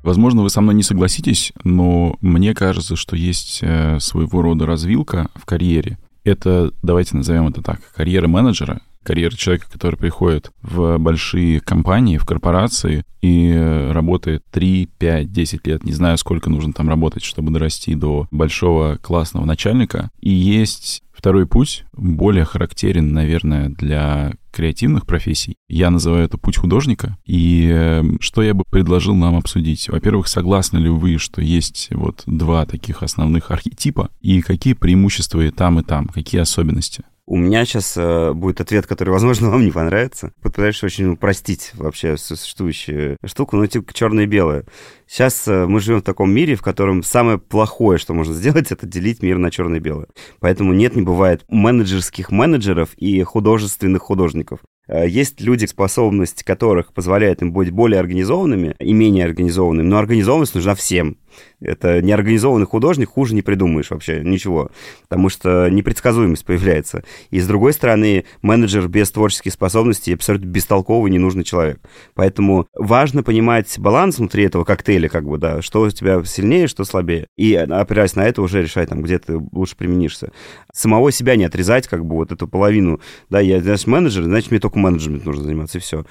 Возможно, 0.02 0.42
вы 0.42 0.50
со 0.50 0.60
мной 0.60 0.74
не 0.74 0.82
согласитесь, 0.82 1.54
но 1.64 2.18
мне 2.20 2.54
кажется, 2.54 2.94
что 2.94 3.16
есть 3.16 3.60
э, 3.62 3.98
своего 4.00 4.42
рода 4.42 4.66
развилка 4.66 5.30
в 5.34 5.46
карьере. 5.46 5.96
Это, 6.24 6.72
давайте 6.82 7.16
назовем 7.16 7.48
это 7.48 7.62
так, 7.62 7.80
карьера 7.94 8.28
менеджера, 8.28 8.80
карьера 9.02 9.34
человека, 9.34 9.66
который 9.72 9.96
приходит 9.96 10.50
в 10.60 10.98
большие 10.98 11.60
компании, 11.60 12.18
в 12.18 12.26
корпорации 12.26 13.04
и 13.22 13.88
работает 13.90 14.42
3, 14.50 14.88
5, 14.98 15.32
10 15.32 15.66
лет, 15.66 15.84
не 15.84 15.92
знаю, 15.92 16.18
сколько 16.18 16.50
нужно 16.50 16.72
там 16.72 16.88
работать, 16.88 17.24
чтобы 17.24 17.50
дорасти 17.50 17.94
до 17.94 18.28
большого 18.30 18.96
классного 18.96 19.44
начальника. 19.44 20.10
И 20.20 20.30
есть 20.30 21.02
Второй 21.18 21.48
путь 21.48 21.84
более 21.92 22.44
характерен, 22.44 23.12
наверное, 23.12 23.70
для 23.70 24.34
креативных 24.52 25.04
профессий. 25.04 25.56
Я 25.68 25.90
называю 25.90 26.24
это 26.24 26.38
путь 26.38 26.56
художника. 26.56 27.18
И 27.26 27.68
э, 27.74 28.04
что 28.20 28.40
я 28.40 28.54
бы 28.54 28.62
предложил 28.70 29.16
нам 29.16 29.34
обсудить? 29.34 29.88
Во-первых, 29.88 30.28
согласны 30.28 30.78
ли 30.78 30.88
вы, 30.88 31.18
что 31.18 31.42
есть 31.42 31.88
вот 31.90 32.22
два 32.26 32.66
таких 32.66 33.02
основных 33.02 33.50
архетипа? 33.50 34.10
И 34.20 34.42
какие 34.42 34.74
преимущества 34.74 35.40
и 35.40 35.50
там, 35.50 35.80
и 35.80 35.82
там? 35.82 36.06
Какие 36.06 36.40
особенности? 36.40 37.02
У 37.30 37.36
меня 37.36 37.66
сейчас 37.66 37.94
э, 37.98 38.32
будет 38.32 38.62
ответ, 38.62 38.86
который, 38.86 39.10
возможно, 39.10 39.50
вам 39.50 39.62
не 39.62 39.70
понравится. 39.70 40.32
Попытаюсь 40.40 40.82
очень 40.82 41.12
упростить 41.12 41.72
вообще 41.74 42.16
существующую 42.16 43.18
штуку, 43.22 43.56
ну, 43.58 43.66
типа 43.66 43.92
черное 43.92 44.24
и 44.24 44.26
белое. 44.26 44.64
Сейчас 45.06 45.46
э, 45.46 45.66
мы 45.66 45.80
живем 45.80 46.00
в 46.00 46.04
таком 46.04 46.32
мире, 46.32 46.54
в 46.54 46.62
котором 46.62 47.02
самое 47.02 47.36
плохое, 47.36 47.98
что 47.98 48.14
можно 48.14 48.32
сделать, 48.32 48.72
это 48.72 48.86
делить 48.86 49.22
мир 49.22 49.36
на 49.36 49.50
черное 49.50 49.76
и 49.76 49.82
белое. 49.82 50.06
Поэтому 50.40 50.72
нет, 50.72 50.96
не 50.96 51.02
бывает 51.02 51.44
менеджерских 51.48 52.30
менеджеров 52.30 52.94
и 52.94 53.22
художественных 53.24 54.00
художников. 54.00 54.60
Э, 54.88 55.06
есть 55.06 55.40
люди, 55.40 55.66
способность 55.66 56.42
которых 56.42 56.92
позволяет 56.92 57.42
им 57.42 57.52
быть 57.52 57.70
более 57.70 58.00
организованными 58.00 58.74
и 58.78 58.92
менее 58.92 59.24
организованными, 59.24 59.86
но 59.86 59.98
организованность 59.98 60.54
нужна 60.54 60.74
всем. 60.74 61.16
Это 61.60 62.00
неорганизованный 62.02 62.66
художник, 62.66 63.10
хуже 63.10 63.34
не 63.34 63.42
придумаешь 63.42 63.90
вообще 63.90 64.20
ничего, 64.22 64.70
потому 65.08 65.28
что 65.28 65.68
непредсказуемость 65.68 66.44
появляется. 66.44 67.04
И 67.30 67.40
с 67.40 67.46
другой 67.46 67.72
стороны, 67.72 68.24
менеджер 68.42 68.88
без 68.88 69.10
творческих 69.10 69.52
способностей 69.52 70.14
абсолютно 70.14 70.46
бестолковый, 70.46 71.10
ненужный 71.10 71.44
человек. 71.44 71.80
Поэтому 72.14 72.66
важно 72.74 73.22
понимать 73.22 73.78
баланс 73.78 74.18
внутри 74.18 74.44
этого 74.44 74.64
коктейля, 74.64 75.08
как 75.08 75.24
бы, 75.24 75.38
да, 75.38 75.62
что 75.62 75.82
у 75.82 75.90
тебя 75.90 76.22
сильнее, 76.24 76.68
что 76.68 76.84
слабее. 76.84 77.26
И 77.36 77.54
опираясь 77.54 78.14
на 78.14 78.26
это, 78.26 78.42
уже 78.42 78.62
решать, 78.62 78.88
там, 78.88 79.02
где 79.02 79.18
ты 79.18 79.38
лучше 79.52 79.76
применишься. 79.76 80.32
Самого 80.72 81.10
себя 81.12 81.36
не 81.36 81.44
отрезать, 81.44 81.88
как 81.88 82.04
бы, 82.04 82.16
вот 82.16 82.32
эту 82.32 82.46
половину, 82.46 83.00
да, 83.30 83.40
я, 83.40 83.60
значит, 83.60 83.86
менеджер, 83.86 84.24
значит, 84.24 84.50
мне 84.50 84.60
только 84.60 84.77
менеджмент 84.78 85.24
нужно 85.24 85.44
заниматься, 85.44 85.78
и 85.78 85.80
все 85.80 86.04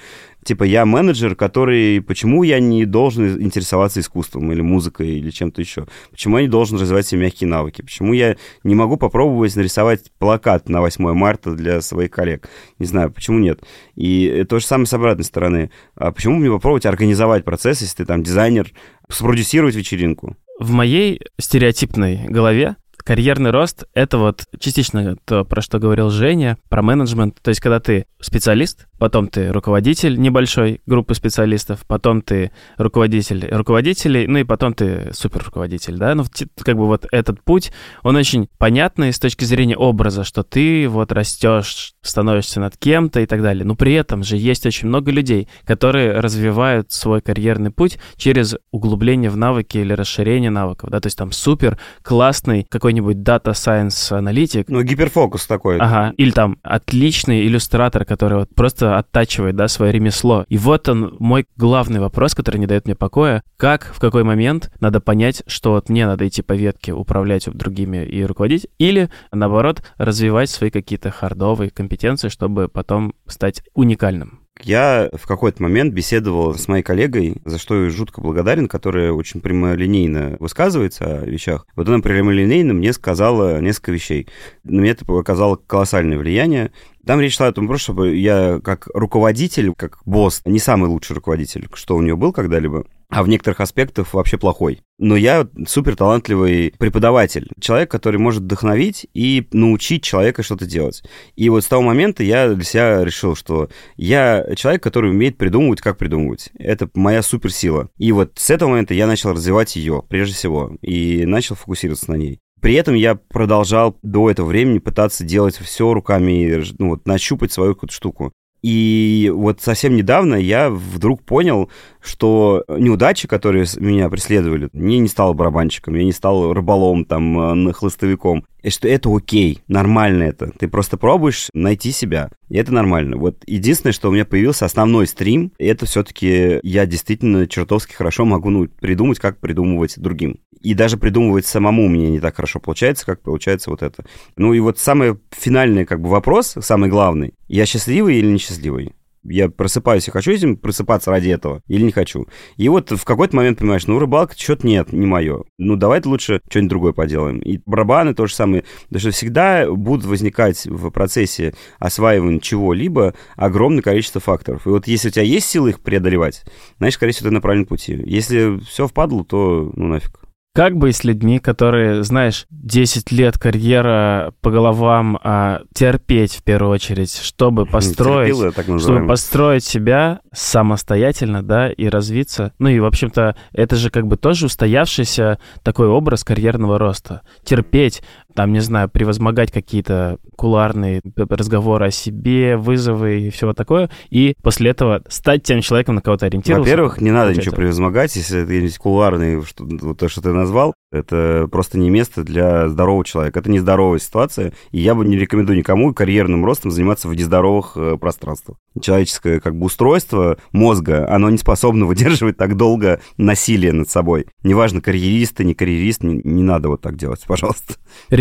типа, 0.48 0.64
я 0.64 0.86
менеджер, 0.86 1.36
который... 1.36 2.00
Почему 2.00 2.42
я 2.42 2.58
не 2.58 2.86
должен 2.86 3.40
интересоваться 3.40 4.00
искусством 4.00 4.50
или 4.50 4.62
музыкой 4.62 5.18
или 5.18 5.30
чем-то 5.30 5.60
еще? 5.60 5.86
Почему 6.10 6.38
я 6.38 6.42
не 6.42 6.48
должен 6.48 6.78
развивать 6.78 7.06
себе 7.06 7.22
мягкие 7.22 7.48
навыки? 7.48 7.82
Почему 7.82 8.14
я 8.14 8.36
не 8.64 8.74
могу 8.74 8.96
попробовать 8.96 9.54
нарисовать 9.56 10.10
плакат 10.18 10.68
на 10.68 10.80
8 10.80 11.12
марта 11.12 11.52
для 11.52 11.82
своих 11.82 12.10
коллег? 12.10 12.48
Не 12.78 12.86
знаю, 12.86 13.10
почему 13.10 13.38
нет? 13.38 13.62
И 13.94 14.44
то 14.48 14.58
же 14.58 14.64
самое 14.64 14.86
с 14.86 14.94
обратной 14.94 15.24
стороны. 15.24 15.70
А 15.94 16.12
почему 16.12 16.36
мне 16.36 16.50
попробовать 16.50 16.86
организовать 16.86 17.44
процесс, 17.44 17.82
если 17.82 17.98
ты 17.98 18.04
там 18.06 18.22
дизайнер, 18.22 18.72
спродюсировать 19.10 19.74
вечеринку? 19.74 20.36
В 20.58 20.72
моей 20.72 21.20
стереотипной 21.38 22.26
голове 22.26 22.76
карьерный 23.08 23.52
рост— 23.52 23.84
это 23.94 24.18
вот 24.18 24.44
частично 24.60 25.16
то, 25.24 25.46
про 25.46 25.62
что 25.62 25.78
говорил 25.78 26.10
Женя, 26.10 26.58
про 26.68 26.82
менеджмент. 26.82 27.38
То 27.40 27.48
есть, 27.48 27.58
когда 27.58 27.80
ты 27.80 28.04
специалист, 28.20 28.86
потом 28.98 29.28
ты 29.28 29.52
руководитель 29.52 30.18
небольшой 30.18 30.80
группы 30.86 31.14
специалистов, 31.14 31.84
потом 31.86 32.22
ты 32.22 32.50
руководитель 32.76 33.48
руководителей, 33.50 34.26
ну 34.26 34.38
и 34.38 34.44
потом 34.44 34.74
ты 34.74 35.10
суперруководитель, 35.12 35.96
да? 35.96 36.14
Ну, 36.14 36.24
как 36.62 36.76
бы 36.76 36.86
вот 36.86 37.06
этот 37.12 37.42
путь, 37.42 37.72
он 38.02 38.16
очень 38.16 38.48
понятный 38.58 39.12
с 39.12 39.18
точки 39.18 39.44
зрения 39.44 39.76
образа, 39.76 40.24
что 40.24 40.42
ты 40.42 40.88
вот 40.88 41.12
растешь, 41.12 41.94
становишься 42.02 42.60
над 42.60 42.76
кем-то 42.76 43.20
и 43.20 43.26
так 43.26 43.42
далее. 43.42 43.64
Но 43.64 43.74
при 43.74 43.94
этом 43.94 44.22
же 44.22 44.36
есть 44.36 44.66
очень 44.66 44.88
много 44.88 45.10
людей, 45.10 45.48
которые 45.64 46.20
развивают 46.20 46.92
свой 46.92 47.20
карьерный 47.20 47.70
путь 47.70 47.98
через 48.16 48.56
углубление 48.70 49.30
в 49.30 49.36
навыки 49.36 49.78
или 49.78 49.92
расширение 49.92 50.50
навыков, 50.50 50.90
да? 50.90 51.00
То 51.00 51.06
есть 51.06 51.18
там 51.18 51.32
супер 51.32 51.78
классный 52.02 52.66
какой-нибудь 52.68 53.16
Data 53.16 53.52
Science 53.52 54.16
аналитик. 54.16 54.68
Ну, 54.68 54.82
гиперфокус 54.82 55.46
такой. 55.46 55.78
Ага. 55.78 56.14
Или 56.16 56.30
там 56.30 56.58
отличный 56.62 57.46
иллюстратор, 57.46 58.04
который 58.04 58.38
вот 58.38 58.54
просто 58.54 58.87
оттачивает, 58.96 59.56
да, 59.56 59.68
свое 59.68 59.92
ремесло. 59.92 60.46
И 60.48 60.56
вот 60.56 60.88
он, 60.88 61.16
мой 61.18 61.46
главный 61.56 62.00
вопрос, 62.00 62.34
который 62.34 62.58
не 62.58 62.66
дает 62.66 62.86
мне 62.86 62.94
покоя. 62.94 63.42
Как, 63.56 63.92
в 63.94 64.00
какой 64.00 64.24
момент 64.24 64.72
надо 64.80 65.00
понять, 65.00 65.42
что 65.46 65.72
вот 65.72 65.88
мне 65.88 66.06
надо 66.06 66.26
идти 66.26 66.42
по 66.42 66.54
ветке, 66.54 66.92
управлять 66.92 67.48
другими 67.52 68.04
и 68.04 68.24
руководить, 68.24 68.68
или, 68.78 69.10
наоборот, 69.32 69.82
развивать 69.98 70.50
свои 70.50 70.70
какие-то 70.70 71.10
хардовые 71.10 71.70
компетенции, 71.70 72.28
чтобы 72.28 72.68
потом 72.68 73.14
стать 73.26 73.62
уникальным? 73.74 74.40
Я 74.62 75.08
в 75.12 75.26
какой-то 75.26 75.62
момент 75.62 75.94
беседовал 75.94 76.54
с 76.54 76.66
моей 76.68 76.82
коллегой, 76.82 77.36
за 77.44 77.58
что 77.58 77.84
я 77.84 77.90
жутко 77.90 78.20
благодарен, 78.20 78.66
которая 78.66 79.12
очень 79.12 79.40
прямолинейно 79.40 80.36
высказывается 80.40 81.20
о 81.20 81.24
вещах. 81.24 81.66
Вот 81.76 81.88
она 81.88 82.00
прямолинейно 82.00 82.74
мне 82.74 82.92
сказала 82.92 83.60
несколько 83.60 83.92
вещей. 83.92 84.26
На 84.64 84.80
меня 84.80 84.92
это 84.92 85.04
оказало 85.16 85.56
колоссальное 85.56 86.18
влияние. 86.18 86.72
Там 87.08 87.22
речь 87.22 87.36
шла 87.36 87.46
о 87.46 87.52
том, 87.52 87.74
чтобы 87.78 88.16
я 88.16 88.60
как 88.62 88.86
руководитель, 88.92 89.72
как 89.74 89.96
босс, 90.04 90.42
не 90.44 90.58
самый 90.58 90.90
лучший 90.90 91.14
руководитель, 91.14 91.66
что 91.72 91.96
у 91.96 92.02
него 92.02 92.18
был 92.18 92.34
когда-либо, 92.34 92.84
а 93.08 93.22
в 93.22 93.28
некоторых 93.28 93.60
аспектах 93.60 94.12
вообще 94.12 94.36
плохой. 94.36 94.82
Но 94.98 95.16
я 95.16 95.48
супер 95.66 95.96
талантливый 95.96 96.74
преподаватель, 96.76 97.48
человек, 97.58 97.90
который 97.90 98.18
может 98.18 98.42
вдохновить 98.42 99.06
и 99.14 99.48
научить 99.52 100.02
человека 100.02 100.42
что-то 100.42 100.66
делать. 100.66 101.02
И 101.34 101.48
вот 101.48 101.64
с 101.64 101.68
того 101.68 101.80
момента 101.80 102.22
я 102.22 102.52
для 102.52 102.64
себя 102.64 103.02
решил, 103.02 103.34
что 103.34 103.70
я 103.96 104.44
человек, 104.54 104.82
который 104.82 105.10
умеет 105.10 105.38
придумывать, 105.38 105.80
как 105.80 105.96
придумывать. 105.96 106.50
Это 106.58 106.90
моя 106.92 107.22
суперсила. 107.22 107.88
И 107.96 108.12
вот 108.12 108.32
с 108.36 108.50
этого 108.50 108.68
момента 108.68 108.92
я 108.92 109.06
начал 109.06 109.32
развивать 109.32 109.76
ее, 109.76 110.04
прежде 110.06 110.34
всего, 110.34 110.76
и 110.82 111.24
начал 111.24 111.54
фокусироваться 111.54 112.10
на 112.10 112.16
ней. 112.16 112.40
При 112.60 112.74
этом 112.74 112.94
я 112.94 113.14
продолжал 113.14 113.96
до 114.02 114.30
этого 114.30 114.46
времени 114.46 114.78
пытаться 114.78 115.24
делать 115.24 115.56
все 115.56 115.92
руками, 115.92 116.62
ну 116.78 116.90
вот, 116.90 117.06
нащупать 117.06 117.52
свою 117.52 117.74
какую-то 117.74 117.94
штуку. 117.94 118.32
И 118.62 119.30
вот 119.34 119.60
совсем 119.60 119.94
недавно 119.94 120.34
я 120.34 120.70
вдруг 120.70 121.22
понял, 121.22 121.70
что 122.00 122.64
неудачи, 122.68 123.28
которые 123.28 123.66
меня 123.76 124.08
преследовали, 124.08 124.68
мне 124.72 124.98
не 124.98 125.08
стал 125.08 125.34
барабанщиком, 125.34 125.94
я 125.94 126.04
не 126.04 126.12
стал 126.12 126.52
рыболом, 126.52 127.04
там, 127.04 127.72
хлыстовиком. 127.72 128.44
И 128.62 128.70
что 128.70 128.88
это 128.88 129.14
окей, 129.14 129.60
нормально 129.68 130.24
это. 130.24 130.50
Ты 130.58 130.66
просто 130.66 130.96
пробуешь 130.96 131.48
найти 131.54 131.92
себя, 131.92 132.30
и 132.48 132.56
это 132.56 132.72
нормально. 132.72 133.16
Вот 133.16 133.44
единственное, 133.46 133.92
что 133.92 134.08
у 134.08 134.12
меня 134.12 134.24
появился 134.24 134.64
основной 134.64 135.06
стрим, 135.06 135.52
это 135.58 135.86
все-таки 135.86 136.58
я 136.62 136.86
действительно 136.86 137.46
чертовски 137.46 137.94
хорошо 137.94 138.24
могу 138.24 138.50
ну, 138.50 138.66
придумать, 138.66 139.20
как 139.20 139.38
придумывать 139.38 139.98
другим. 139.98 140.40
И 140.60 140.74
даже 140.74 140.96
придумывать 140.96 141.46
самому 141.46 141.88
меня 141.88 142.10
не 142.10 142.18
так 142.18 142.34
хорошо 142.34 142.58
получается, 142.58 143.06
как 143.06 143.22
получается 143.22 143.70
вот 143.70 143.82
это. 143.82 144.04
Ну 144.36 144.52
и 144.52 144.60
вот 144.60 144.80
самый 144.80 145.16
финальный 145.30 145.84
как 145.84 146.00
бы 146.00 146.08
вопрос, 146.08 146.56
самый 146.60 146.90
главный. 146.90 147.34
Я 147.48 147.66
счастливый 147.66 148.18
или 148.18 148.30
несчастливый? 148.30 148.94
я 149.24 149.48
просыпаюсь 149.48 150.08
и 150.08 150.10
хочу 150.10 150.32
этим 150.32 150.56
просыпаться 150.56 151.10
ради 151.10 151.28
этого 151.30 151.62
или 151.68 151.82
не 151.82 151.92
хочу. 151.92 152.26
И 152.56 152.68
вот 152.68 152.90
в 152.90 153.04
какой-то 153.04 153.36
момент 153.36 153.58
понимаешь, 153.58 153.86
ну, 153.86 153.98
рыбалка 153.98 154.34
что-то 154.36 154.66
нет, 154.66 154.92
не 154.92 155.06
мое. 155.06 155.44
Ну, 155.58 155.76
давай 155.76 156.00
лучше 156.04 156.40
что-нибудь 156.48 156.70
другое 156.70 156.92
поделаем. 156.92 157.38
И 157.40 157.60
барабаны 157.66 158.14
то 158.14 158.26
же 158.26 158.34
самое. 158.34 158.64
Потому 158.84 159.00
что 159.00 159.10
всегда 159.10 159.70
будут 159.70 160.06
возникать 160.06 160.66
в 160.66 160.90
процессе 160.90 161.54
осваивания 161.78 162.40
чего-либо 162.40 163.14
огромное 163.36 163.82
количество 163.82 164.20
факторов. 164.20 164.66
И 164.66 164.70
вот 164.70 164.86
если 164.86 165.08
у 165.08 165.10
тебя 165.10 165.24
есть 165.24 165.48
силы 165.48 165.70
их 165.70 165.80
преодолевать, 165.80 166.44
значит, 166.78 166.94
скорее 166.94 167.12
всего, 167.12 167.28
ты 167.28 167.34
на 167.34 167.40
правильном 167.40 167.66
пути. 167.66 168.00
Если 168.06 168.58
все 168.60 168.86
впадло, 168.86 169.24
то 169.24 169.72
ну 169.74 169.88
нафиг. 169.88 170.27
Как 170.54 170.76
бы 170.76 170.92
с 170.92 171.04
людьми, 171.04 171.38
которые, 171.38 172.02
знаешь, 172.02 172.46
10 172.50 173.12
лет 173.12 173.38
карьера 173.38 174.32
по 174.40 174.50
головам, 174.50 175.18
а 175.22 175.60
терпеть 175.72 176.34
в 176.34 176.42
первую 176.42 176.72
очередь, 176.72 177.14
чтобы 177.14 177.64
построить, 177.64 178.34
Терпилы, 178.34 178.52
так 178.52 178.64
чтобы 178.80 179.06
построить 179.06 179.64
себя 179.64 180.20
самостоятельно, 180.32 181.42
да, 181.42 181.70
и 181.70 181.86
развиться. 181.86 182.52
Ну 182.58 182.68
и, 182.68 182.80
в 182.80 182.86
общем-то, 182.86 183.36
это 183.52 183.76
же 183.76 183.90
как 183.90 184.06
бы 184.06 184.16
тоже 184.16 184.46
устоявшийся 184.46 185.38
такой 185.62 185.86
образ 185.86 186.24
карьерного 186.24 186.78
роста. 186.78 187.22
Терпеть, 187.44 188.02
там, 188.38 188.52
не 188.52 188.60
знаю, 188.60 188.88
превозмогать 188.88 189.50
какие-то 189.50 190.20
куларные 190.36 191.02
разговоры 191.16 191.86
о 191.86 191.90
себе, 191.90 192.56
вызовы 192.56 193.22
и 193.22 193.30
все 193.30 193.48
вот 193.48 193.56
такое, 193.56 193.90
и 194.10 194.36
после 194.44 194.70
этого 194.70 195.02
стать 195.08 195.42
тем 195.42 195.60
человеком, 195.60 195.96
на 195.96 196.02
кого 196.02 196.18
ты 196.18 196.26
ориентировался. 196.26 196.70
Во-первых, 196.70 197.00
не 197.00 197.10
надо 197.10 197.34
ничего 197.34 197.56
превозмогать, 197.56 198.14
если 198.14 198.44
это 198.44 198.52
есть 198.52 198.78
кулуарные, 198.78 199.42
что, 199.42 199.66
то, 199.94 200.08
что 200.08 200.20
ты 200.20 200.32
назвал, 200.32 200.72
это 200.90 201.48
просто 201.50 201.78
не 201.78 201.90
место 201.90 202.24
для 202.24 202.68
здорового 202.68 203.04
человека. 203.04 203.40
Это 203.40 203.50
нездоровая 203.50 203.98
ситуация, 203.98 204.54
и 204.70 204.78
я 204.78 204.94
бы 204.94 205.04
не 205.04 205.18
рекомендую 205.18 205.58
никому 205.58 205.92
карьерным 205.92 206.44
ростом 206.46 206.70
заниматься 206.70 207.08
в 207.08 207.14
нездоровых 207.14 207.72
э, 207.76 207.98
пространствах. 207.98 208.56
Человеческое 208.80 209.40
как 209.40 209.54
бы 209.54 209.66
устройство 209.66 210.38
мозга, 210.52 211.06
оно 211.12 211.28
не 211.28 211.36
способно 211.36 211.84
выдерживать 211.86 212.38
так 212.38 212.56
долго 212.56 213.00
насилие 213.18 213.72
над 213.72 213.90
собой. 213.90 214.26
Неважно, 214.42 214.80
карьерист 214.80 215.36
ты, 215.36 215.44
не 215.44 215.54
карьерист, 215.54 216.02
не, 216.02 216.22
не 216.24 216.42
надо 216.42 216.68
вот 216.70 216.80
так 216.80 216.96
делать, 216.96 217.22
пожалуйста. 217.26 217.74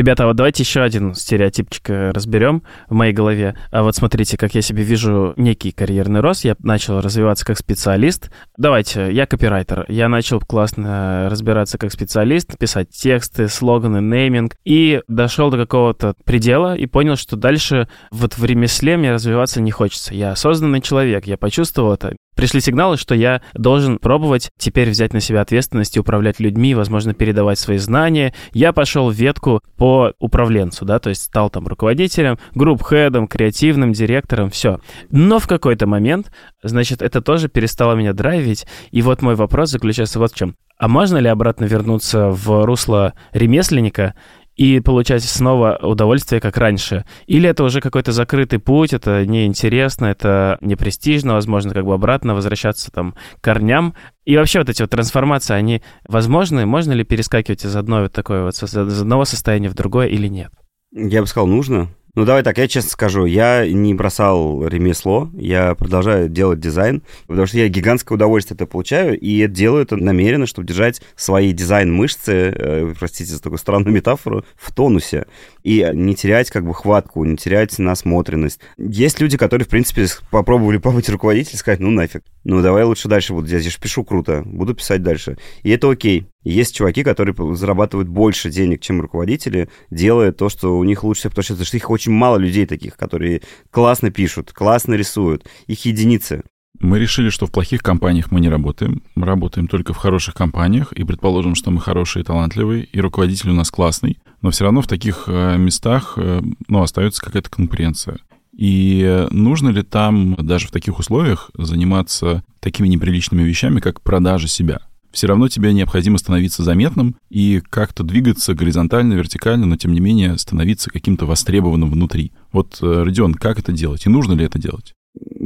Ребята, 0.07 0.25
вот 0.25 0.37
давайте 0.37 0.63
еще 0.63 0.83
один 0.83 1.13
стереотипчик 1.15 1.89
э, 1.89 2.11
разберем 2.11 2.63
в 2.87 2.93
моей 2.93 3.11
голове. 3.11 3.57
А 3.71 3.83
вот 3.83 3.93
смотрите, 3.93 4.37
как 4.37 4.55
я 4.55 4.61
себе 4.61 4.83
вижу 4.83 5.33
некий 5.35 5.73
карьерный 5.73 6.21
рост. 6.21 6.45
Я 6.45 6.55
начал 6.59 7.01
развиваться 7.01 7.45
как 7.45 7.57
специалист. 7.57 8.31
Давайте, 8.57 9.11
я 9.11 9.25
копирайтер. 9.25 9.83
Я 9.89 10.07
начал 10.07 10.39
классно 10.39 11.27
разбираться 11.29 11.77
как 11.77 11.91
специалист, 11.91 12.57
писать 12.57 12.89
тексты, 12.91 13.49
слоганы, 13.49 13.97
нейминг. 13.97 14.55
И 14.63 15.01
дошел 15.09 15.51
до 15.51 15.57
какого-то 15.57 16.13
предела 16.23 16.73
и 16.73 16.85
понял, 16.85 17.17
что 17.17 17.35
дальше 17.35 17.89
вот 18.09 18.37
в 18.37 18.45
ремесле 18.45 18.95
мне 18.95 19.11
развиваться 19.11 19.61
не 19.61 19.71
хочется. 19.71 20.15
Я 20.15 20.31
осознанный 20.31 20.79
человек, 20.79 21.27
я 21.27 21.35
почувствовал 21.35 21.91
это 21.91 22.15
пришли 22.37 22.61
сигналы, 22.61 22.95
что 22.95 23.15
я 23.15 23.41
должен 23.53 23.97
пробовать 23.97 24.51
теперь 24.57 24.91
взять 24.91 25.11
на 25.11 25.19
себя 25.19 25.41
ответственность 25.41 25.97
и 25.97 25.99
управлять 25.99 26.39
людьми, 26.39 26.75
возможно, 26.75 27.13
передавать 27.13 27.59
свои 27.59 27.77
знания. 27.77 28.33
Я 28.53 28.71
пошел 28.71 29.09
в 29.09 29.13
ветку 29.13 29.61
по 29.75 30.13
управленцу, 30.19 30.85
да, 30.85 30.99
то 30.99 31.09
есть 31.09 31.23
стал 31.23 31.49
там 31.49 31.67
руководителем, 31.67 32.37
групп-хедом, 32.53 33.27
креативным 33.27 33.91
директором, 33.91 34.49
все. 34.49 34.79
Но 35.09 35.39
в 35.39 35.47
какой-то 35.47 35.87
момент, 35.87 36.31
значит, 36.63 37.01
это 37.01 37.21
тоже 37.21 37.49
перестало 37.49 37.95
меня 37.95 38.13
драйвить, 38.13 38.65
и 38.91 39.01
вот 39.01 39.21
мой 39.21 39.35
вопрос 39.35 39.71
заключается 39.71 40.19
вот 40.19 40.31
в 40.31 40.35
чем. 40.35 40.55
А 40.77 40.87
можно 40.87 41.17
ли 41.17 41.27
обратно 41.27 41.65
вернуться 41.65 42.29
в 42.29 42.63
русло 42.65 43.13
ремесленника 43.33 44.13
и 44.57 44.79
получать 44.79 45.23
снова 45.23 45.79
удовольствие, 45.81 46.41
как 46.41 46.57
раньше? 46.57 47.05
Или 47.27 47.47
это 47.47 47.63
уже 47.63 47.79
какой-то 47.79 48.11
закрытый 48.11 48.59
путь, 48.59 48.91
это 48.91 49.25
неинтересно, 49.25 50.07
это 50.07 50.57
непрестижно, 50.61 51.33
возможно, 51.33 51.73
как 51.73 51.85
бы 51.85 51.93
обратно 51.93 52.33
возвращаться 52.33 52.91
там 52.91 53.15
к 53.39 53.43
корням? 53.43 53.93
И 54.25 54.35
вообще 54.35 54.59
вот 54.59 54.69
эти 54.69 54.81
вот 54.81 54.91
трансформации, 54.91 55.53
они 55.53 55.83
возможны? 56.07 56.65
Можно 56.65 56.93
ли 56.93 57.03
перескакивать 57.03 57.63
из 57.63 57.75
одной 57.75 58.03
вот 58.03 58.13
такой 58.13 58.43
вот, 58.43 58.55
из 58.61 59.01
одного 59.01 59.25
состояния 59.25 59.69
в 59.69 59.75
другое 59.75 60.07
или 60.07 60.27
нет? 60.27 60.51
Я 60.91 61.21
бы 61.21 61.27
сказал, 61.27 61.47
нужно. 61.47 61.89
Ну, 62.17 62.25
давай 62.25 62.41
так, 62.41 62.57
я 62.57 62.67
честно 62.67 62.89
скажу, 62.89 63.25
я 63.25 63.67
не 63.67 63.93
бросал 63.93 64.65
ремесло, 64.65 65.29
я 65.35 65.75
продолжаю 65.75 66.27
делать 66.27 66.59
дизайн, 66.59 67.03
потому 67.27 67.45
что 67.45 67.59
я 67.59 67.67
гигантское 67.67 68.15
удовольствие 68.15 68.55
это 68.55 68.65
получаю, 68.65 69.19
и 69.19 69.45
делаю 69.45 69.83
это 69.83 69.97
намеренно, 69.97 70.47
чтобы 70.47 70.67
держать 70.67 70.99
свои 71.15 71.53
дизайн-мышцы, 71.53 72.31
э, 72.31 72.93
простите 72.97 73.33
за 73.33 73.39
такую 73.39 73.59
странную 73.59 73.93
метафору, 73.95 74.43
в 74.55 74.73
тонусе, 74.73 75.27
и 75.67 75.85
не 75.93 76.15
терять 76.15 76.49
как 76.49 76.65
бы 76.65 76.73
хватку, 76.73 77.25
не 77.25 77.35
терять 77.35 77.77
насмотренность. 77.77 78.61
Есть 78.77 79.19
люди, 79.19 79.37
которые, 79.37 79.65
в 79.65 79.69
принципе, 79.69 80.05
попробовали 80.31 80.77
побыть 80.77 81.09
руководителем, 81.09 81.57
сказать, 81.57 81.81
ну 81.81 81.91
нафиг, 81.91 82.23
ну 82.45 82.61
давай 82.61 82.85
лучше 82.85 83.09
дальше 83.09 83.33
буду 83.33 83.47
делать, 83.47 83.65
я 83.65 83.71
же 83.71 83.77
пишу 83.77 84.05
круто, 84.05 84.43
буду 84.45 84.73
писать 84.73 85.03
дальше. 85.03 85.37
И 85.63 85.69
это 85.69 85.91
окей. 85.91 86.29
Есть 86.45 86.73
чуваки, 86.73 87.03
которые 87.03 87.35
зарабатывают 87.55 88.07
больше 88.07 88.49
денег, 88.49 88.79
чем 88.79 89.01
руководители, 89.01 89.67
делая 89.89 90.31
то, 90.31 90.47
что 90.47 90.77
у 90.77 90.83
них 90.85 91.03
лучше 91.03 91.29
потому 91.29 91.43
что 91.43 91.75
их 91.75 91.89
очень 91.89 92.13
мало 92.13 92.37
людей 92.37 92.65
таких, 92.65 92.95
которые 92.95 93.41
классно 93.69 94.09
пишут, 94.09 94.53
классно 94.53 94.93
рисуют. 94.93 95.45
Их 95.65 95.83
единицы. 95.83 96.43
Мы 96.79 96.99
решили, 96.99 97.29
что 97.29 97.45
в 97.45 97.51
плохих 97.51 97.81
компаниях 97.81 98.31
мы 98.31 98.39
не 98.39 98.49
работаем. 98.49 99.01
Мы 99.15 99.25
работаем 99.25 99.67
только 99.67 99.93
в 99.93 99.97
хороших 99.97 100.35
компаниях, 100.35 100.93
и 100.93 101.03
предположим, 101.03 101.55
что 101.55 101.71
мы 101.71 101.81
хорошие 101.81 102.23
талантливые, 102.23 102.83
и 102.83 103.01
руководитель 103.01 103.49
у 103.49 103.53
нас 103.53 103.71
классный, 103.71 104.19
но 104.41 104.51
все 104.51 104.65
равно 104.65 104.81
в 104.81 104.87
таких 104.87 105.23
э, 105.27 105.57
местах 105.57 106.13
э, 106.17 106.41
ну, 106.67 106.81
остается 106.81 107.21
какая-то 107.21 107.49
конкуренция. 107.49 108.17
И 108.55 109.27
нужно 109.29 109.69
ли 109.69 109.83
там 109.83 110.35
даже 110.35 110.67
в 110.67 110.71
таких 110.71 110.97
условиях 110.97 111.51
заниматься 111.55 112.43
такими 112.59 112.87
неприличными 112.87 113.43
вещами, 113.43 113.79
как 113.79 114.01
продажа 114.01 114.47
себя? 114.47 114.79
все 115.17 115.25
равно 115.25 115.47
тебе 115.47 115.73
необходимо 115.73 116.19
становиться 116.19 116.63
заметным 116.63 117.15
и 117.29 117.61
как-то 117.69 118.03
двигаться 118.03 118.53
горизонтально, 118.53 119.13
вертикально, 119.13 119.65
но 119.65 119.75
тем 119.75 119.93
не 119.93 119.99
менее 119.99 120.37
становиться 120.37 120.91
каким-то 120.91 121.25
востребованным 121.25 121.89
внутри. 121.89 122.31
Вот, 122.51 122.77
э, 122.81 123.03
Родион, 123.03 123.33
как 123.33 123.57
это 123.57 123.71
делать 123.71 124.05
и 124.05 124.09
нужно 124.09 124.33
ли 124.33 124.45
это 124.45 124.59
делать? 124.59 124.93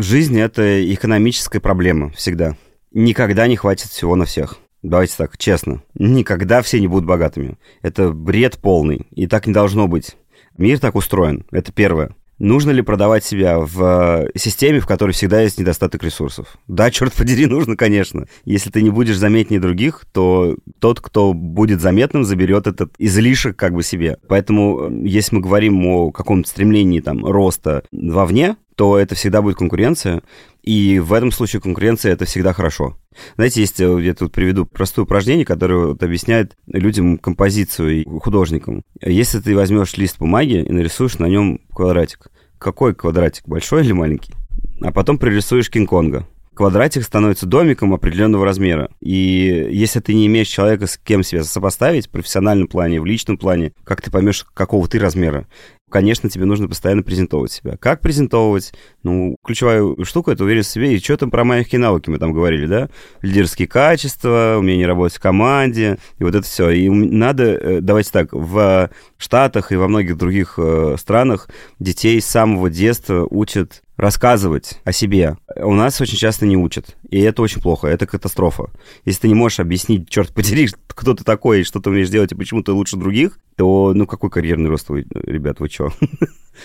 Жизнь— 0.01 0.39
это 0.39 0.91
экономическая 0.91 1.59
проблема 1.59 2.09
всегда. 2.13 2.57
Никогда 2.91 3.45
не 3.45 3.55
хватит 3.55 3.89
всего 3.89 4.15
на 4.15 4.25
всех. 4.25 4.57
Давайте 4.81 5.13
так, 5.15 5.37
честно. 5.37 5.83
Никогда 5.93 6.63
все 6.63 6.79
не 6.79 6.87
будут 6.87 7.05
богатыми. 7.05 7.59
Это 7.83 8.11
бред 8.11 8.57
полный. 8.57 9.05
И 9.11 9.27
так 9.27 9.45
не 9.45 9.53
должно 9.53 9.87
быть. 9.87 10.17
Мир 10.57 10.79
так 10.79 10.95
устроен. 10.95 11.45
Это 11.51 11.71
первое. 11.71 12.15
Нужно 12.39 12.71
ли 12.71 12.81
продавать 12.81 13.23
себя 13.23 13.59
в 13.59 14.23
э, 14.33 14.39
системе, 14.39 14.79
в 14.79 14.87
которой 14.87 15.11
всегда 15.11 15.41
есть 15.41 15.59
недостаток 15.59 16.03
ресурсов? 16.03 16.57
Да, 16.67 16.89
черт 16.89 17.13
подери, 17.13 17.45
нужно, 17.45 17.77
конечно. 17.77 18.25
Если 18.43 18.71
ты 18.71 18.81
не 18.81 18.89
будешь 18.89 19.17
заметнее 19.17 19.59
других, 19.59 20.05
то 20.11 20.57
тот, 20.79 20.99
кто 20.99 21.35
будет 21.35 21.79
заметным, 21.79 22.23
заберет 22.23 22.65
этот 22.65 22.95
излишек 22.97 23.55
как 23.55 23.75
бы 23.75 23.83
себе. 23.83 24.17
Поэтому, 24.27 24.89
э, 24.89 25.07
если 25.07 25.35
мы 25.35 25.41
говорим 25.41 25.85
о 25.85 26.09
каком-то 26.09 26.49
стремлении 26.49 27.01
там 27.01 27.23
роста 27.23 27.83
вовне, 27.91 28.55
то 28.81 28.97
это 28.97 29.13
всегда 29.13 29.43
будет 29.43 29.57
конкуренция, 29.57 30.23
и 30.63 30.97
в 30.97 31.13
этом 31.13 31.31
случае 31.31 31.61
конкуренция 31.61 32.13
это 32.13 32.25
всегда 32.25 32.51
хорошо. 32.51 32.97
Знаете, 33.35 33.61
есть, 33.61 33.79
э, 33.79 34.01
я 34.01 34.15
тут 34.15 34.31
приведу 34.31 34.65
простое 34.65 35.05
упражнение, 35.05 35.45
которое 35.45 35.85
вот 35.89 36.01
объясняет 36.01 36.57
людям 36.65 37.19
композицию 37.19 38.01
и 38.01 38.05
художникам. 38.19 38.81
Если 38.99 39.39
ты 39.39 39.55
возьмешь 39.55 39.95
лист 39.97 40.17
бумаги 40.17 40.63
и 40.63 40.71
нарисуешь 40.71 41.19
на 41.19 41.27
нем 41.27 41.59
квадратик, 41.71 42.31
какой 42.57 42.95
квадратик, 42.95 43.47
большой 43.47 43.83
или 43.83 43.91
маленький? 43.91 44.33
А 44.81 44.91
потом 44.91 45.19
пририсуешь 45.19 45.69
Кинг-Конга 45.69 46.25
квадратик 46.53 47.03
становится 47.03 47.45
домиком 47.45 47.93
определенного 47.93 48.45
размера. 48.45 48.91
И 48.99 49.67
если 49.71 49.99
ты 49.99 50.13
не 50.13 50.27
имеешь 50.27 50.47
человека, 50.47 50.85
с 50.85 50.97
кем 50.97 51.23
себя 51.23 51.43
сопоставить 51.43 52.07
в 52.07 52.11
профессиональном 52.11 52.67
плане, 52.67 53.01
в 53.01 53.05
личном 53.05 53.37
плане, 53.37 53.73
как 53.83 54.01
ты 54.01 54.11
поймешь, 54.11 54.45
какого 54.53 54.87
ты 54.87 54.99
размера? 54.99 55.47
Конечно, 55.91 56.29
тебе 56.29 56.45
нужно 56.45 56.67
постоянно 56.67 57.03
презентовать 57.03 57.51
себя. 57.51 57.77
Как 57.77 58.01
презентовывать? 58.01 58.73
Ну, 59.03 59.35
ключевая 59.43 59.83
штука— 60.03 60.31
это 60.33 60.43
уверенность 60.43 60.69
в 60.69 60.73
себе. 60.73 60.95
И 60.95 60.99
что 60.99 61.17
там 61.17 61.29
про 61.29 61.43
маленькие 61.43 61.79
навыки 61.79 62.09
мы 62.09 62.17
там 62.17 62.33
говорили, 62.33 62.65
да? 62.65 62.89
Лидерские 63.21 63.67
качества, 63.67 64.55
умение 64.57 64.87
работать 64.87 65.17
в 65.17 65.21
команде, 65.21 65.99
и 66.17 66.23
вот 66.23 66.33
это 66.33 66.45
все. 66.45 66.71
И 66.71 66.89
надо, 66.89 67.43
э, 67.43 67.81
давайте 67.81 68.09
так, 68.11 68.29
в 68.31 68.89
Штатах 69.17 69.71
и 69.71 69.75
во 69.75 69.87
многих 69.87 70.17
других 70.17 70.55
э, 70.57 70.95
странах 70.97 71.49
детей 71.79 72.19
с 72.19 72.25
самого 72.25 72.69
детства 72.69 73.27
учат 73.29 73.83
рассказывать 74.01 74.79
о 74.83 74.91
себе. 74.91 75.37
У 75.55 75.75
нас 75.75 76.01
очень 76.01 76.17
часто 76.17 76.47
не 76.47 76.57
учат. 76.57 76.97
И 77.09 77.19
это 77.19 77.43
очень 77.43 77.61
плохо, 77.61 77.87
это 77.87 78.07
катастрофа. 78.07 78.71
Если 79.05 79.21
ты 79.21 79.27
не 79.27 79.35
можешь 79.35 79.59
объяснить, 79.59 80.09
черт 80.09 80.33
подери, 80.33 80.69
кто 80.87 81.13
ты 81.13 81.23
такой, 81.23 81.63
что 81.63 81.79
ты 81.79 81.91
умеешь 81.91 82.09
делать, 82.09 82.31
и 82.31 82.35
почему 82.35 82.63
ты 82.63 82.71
лучше 82.71 82.97
других, 82.97 83.37
то, 83.57 83.93
ну, 83.93 84.07
какой 84.07 84.29
карьерный 84.29 84.69
рост 84.69 84.89
вы, 84.89 85.05
ребят, 85.13 85.59
вы 85.59 85.69
чё? 85.69 85.89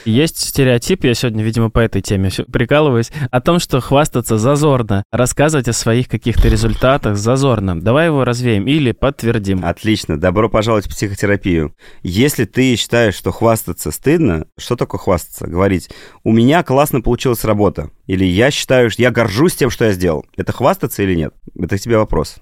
Есть 0.05 0.39
стереотип, 0.39 1.05
я 1.05 1.15
сегодня, 1.15 1.43
видимо, 1.43 1.71
по 1.71 1.79
этой 1.79 2.03
теме 2.03 2.31
прикалываюсь, 2.53 3.11
о 3.31 3.41
том, 3.41 3.59
что 3.59 3.81
хвастаться 3.81 4.37
зазорно, 4.37 5.05
рассказывать 5.11 5.69
о 5.69 5.73
своих 5.73 6.09
каких-то 6.09 6.49
результатах 6.49 7.17
зазорно. 7.17 7.81
Давай 7.81 8.07
его 8.07 8.25
развеем 8.25 8.67
или 8.67 8.93
подтвердим. 8.93 9.65
Отлично, 9.65 10.19
добро 10.19 10.49
пожаловать 10.49 10.87
в 10.87 10.91
психотерапию. 10.91 11.75
Если 12.03 12.45
ты 12.45 12.77
считаешь, 12.77 13.15
что 13.15 13.33
хвастаться 13.33 13.91
стыдно, 13.91 14.47
что 14.59 14.77
такое 14.77 14.99
хвастаться? 14.99 15.47
Говорить, 15.47 15.89
у 16.25 16.33
меня 16.33 16.63
классно 16.63 17.01
получилась 17.01 17.45
работа. 17.45 17.91
Или 18.07 18.25
я 18.25 18.51
считаю, 18.51 18.91
что 18.91 19.03
я 19.03 19.11
горжусь 19.11 19.55
тем, 19.55 19.71
что 19.71 19.87
я 19.87 19.93
сделал. 19.93 20.27
Это 20.37 20.53
хвастаться 20.53 21.03
или 21.03 21.15
нет? 21.15 21.35
Это 21.59 21.79
к 21.79 21.81
тебе 21.81 21.97
вопрос. 21.99 22.37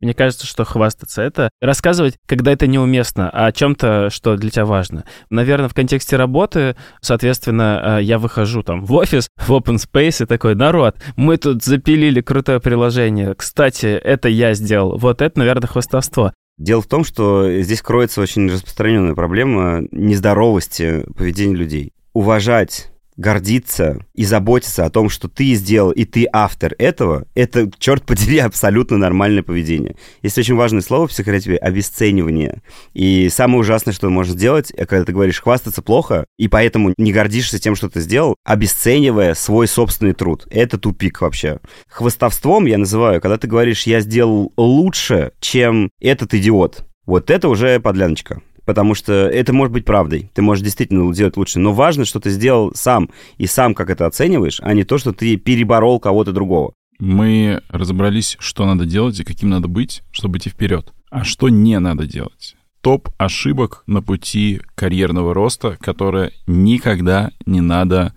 Мне 0.00 0.14
кажется, 0.14 0.46
что 0.46 0.64
хвастаться— 0.64 1.22
это 1.22 1.50
рассказывать, 1.60 2.16
когда 2.26 2.52
это 2.52 2.66
неуместно, 2.66 3.30
о 3.30 3.50
чем-то, 3.52 4.10
что 4.10 4.36
для 4.36 4.50
тебя 4.50 4.66
важно. 4.66 5.04
Наверное, 5.30 5.68
в 5.68 5.74
контексте 5.74 6.16
работы, 6.16 6.76
соответственно, 7.00 7.98
э, 7.98 8.02
я 8.02 8.18
выхожу 8.18 8.62
там 8.62 8.84
в 8.84 8.92
офис, 8.92 9.28
в 9.36 9.50
open 9.50 9.76
space 9.76 10.22
и 10.22 10.26
такой, 10.26 10.54
народ, 10.54 10.96
мы 11.16 11.36
тут 11.36 11.62
запилили 11.62 12.20
крутое 12.20 12.60
приложение. 12.60 13.34
Кстати, 13.34 13.86
это 13.86 14.28
я 14.28 14.54
сделал. 14.54 14.98
Вот 14.98 15.22
это, 15.22 15.38
наверное, 15.38 15.68
хвастовство. 15.68 16.32
Дело 16.58 16.80
в 16.80 16.86
том, 16.86 17.04
что 17.04 17.60
здесь 17.60 17.82
кроется 17.82 18.20
очень 18.20 18.50
распространенная 18.50 19.14
проблема 19.14 19.82
нездоровости 19.90 21.04
поведения 21.14 21.54
людей. 21.54 21.92
Уважать 22.14 22.90
гордиться 23.16 24.04
и 24.14 24.24
заботиться 24.24 24.84
о 24.84 24.90
том, 24.90 25.08
что 25.08 25.28
ты 25.28 25.54
сделал, 25.54 25.90
и 25.90 26.04
ты 26.04 26.26
автор 26.32 26.74
этого, 26.78 27.26
это, 27.34 27.70
черт 27.78 28.04
подери, 28.04 28.38
абсолютно 28.40 28.96
нормальное 28.96 29.42
поведение. 29.42 29.96
Есть 30.22 30.38
очень 30.38 30.54
важное 30.54 30.82
слово 30.82 31.06
в 31.06 31.10
психотерапии— 31.10 31.56
обесценивание. 31.60 32.62
И 32.94 33.28
самое 33.30 33.60
ужасное, 33.60 33.94
что 33.94 34.08
можно 34.10 34.32
сделать, 34.32 34.72
когда 34.88 35.04
ты 35.04 35.12
говоришь 35.12 35.40
хвастаться 35.40 35.82
плохо, 35.82 36.26
и 36.38 36.48
поэтому 36.48 36.92
не 36.96 37.12
гордишься 37.12 37.58
тем, 37.58 37.74
что 37.74 37.88
ты 37.88 38.00
сделал, 38.00 38.36
обесценивая 38.44 39.34
свой 39.34 39.66
собственный 39.66 40.12
труд. 40.12 40.46
Это 40.50 40.78
тупик 40.78 41.20
вообще. 41.20 41.58
Хвастовством 41.88 42.66
я 42.66 42.78
называю, 42.78 43.20
когда 43.20 43.38
ты 43.38 43.46
говоришь 43.46 43.86
«я 43.86 44.00
сделал 44.00 44.52
лучше, 44.56 45.32
чем 45.40 45.90
этот 46.00 46.34
идиот». 46.34 46.84
Вот 47.06 47.30
это 47.30 47.48
уже 47.48 47.78
подляночка 47.78 48.42
потому 48.66 48.94
что 48.94 49.12
это 49.12 49.54
может 49.54 49.72
быть 49.72 49.86
правдой. 49.86 50.30
Ты 50.34 50.42
можешь 50.42 50.64
действительно 50.64 51.14
делать 51.14 51.38
лучше. 51.38 51.58
Но 51.58 51.72
важно, 51.72 52.04
что 52.04 52.20
ты 52.20 52.30
сделал 52.30 52.72
сам, 52.74 53.08
и 53.38 53.46
сам 53.46 53.74
как 53.74 53.88
это 53.88 54.04
оцениваешь, 54.04 54.60
а 54.62 54.74
не 54.74 54.84
то, 54.84 54.98
что 54.98 55.12
ты 55.12 55.36
переборол 55.36 55.98
кого-то 56.00 56.32
другого. 56.32 56.74
Мы 56.98 57.62
разобрались, 57.68 58.36
что 58.40 58.66
надо 58.66 58.84
делать 58.84 59.18
и 59.20 59.24
каким 59.24 59.50
надо 59.50 59.68
быть, 59.68 60.02
чтобы 60.10 60.38
идти 60.38 60.50
вперед. 60.50 60.92
А 61.10 61.24
что 61.24 61.48
не 61.48 61.78
надо 61.78 62.06
делать? 62.06 62.56
Топ 62.80 63.08
ошибок 63.18 63.84
на 63.86 64.02
пути 64.02 64.60
карьерного 64.74 65.32
роста, 65.32 65.76
которые 65.80 66.32
никогда 66.46 67.30
не 67.46 67.60
надо 67.60 68.14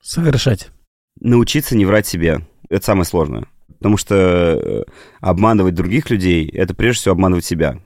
совершать. 0.00 0.70
Научиться 1.20 1.76
не 1.76 1.84
врать 1.84 2.06
себе. 2.06 2.46
Это 2.68 2.84
самое 2.84 3.04
сложное. 3.04 3.46
Потому 3.78 3.96
что 3.96 4.14
э, 4.14 4.82
обманывать 5.20 5.74
других 5.74 6.10
людей— 6.10 6.48
это 6.52 6.74
прежде 6.74 7.00
всего 7.00 7.12
обманывать 7.12 7.44
себя 7.44 7.80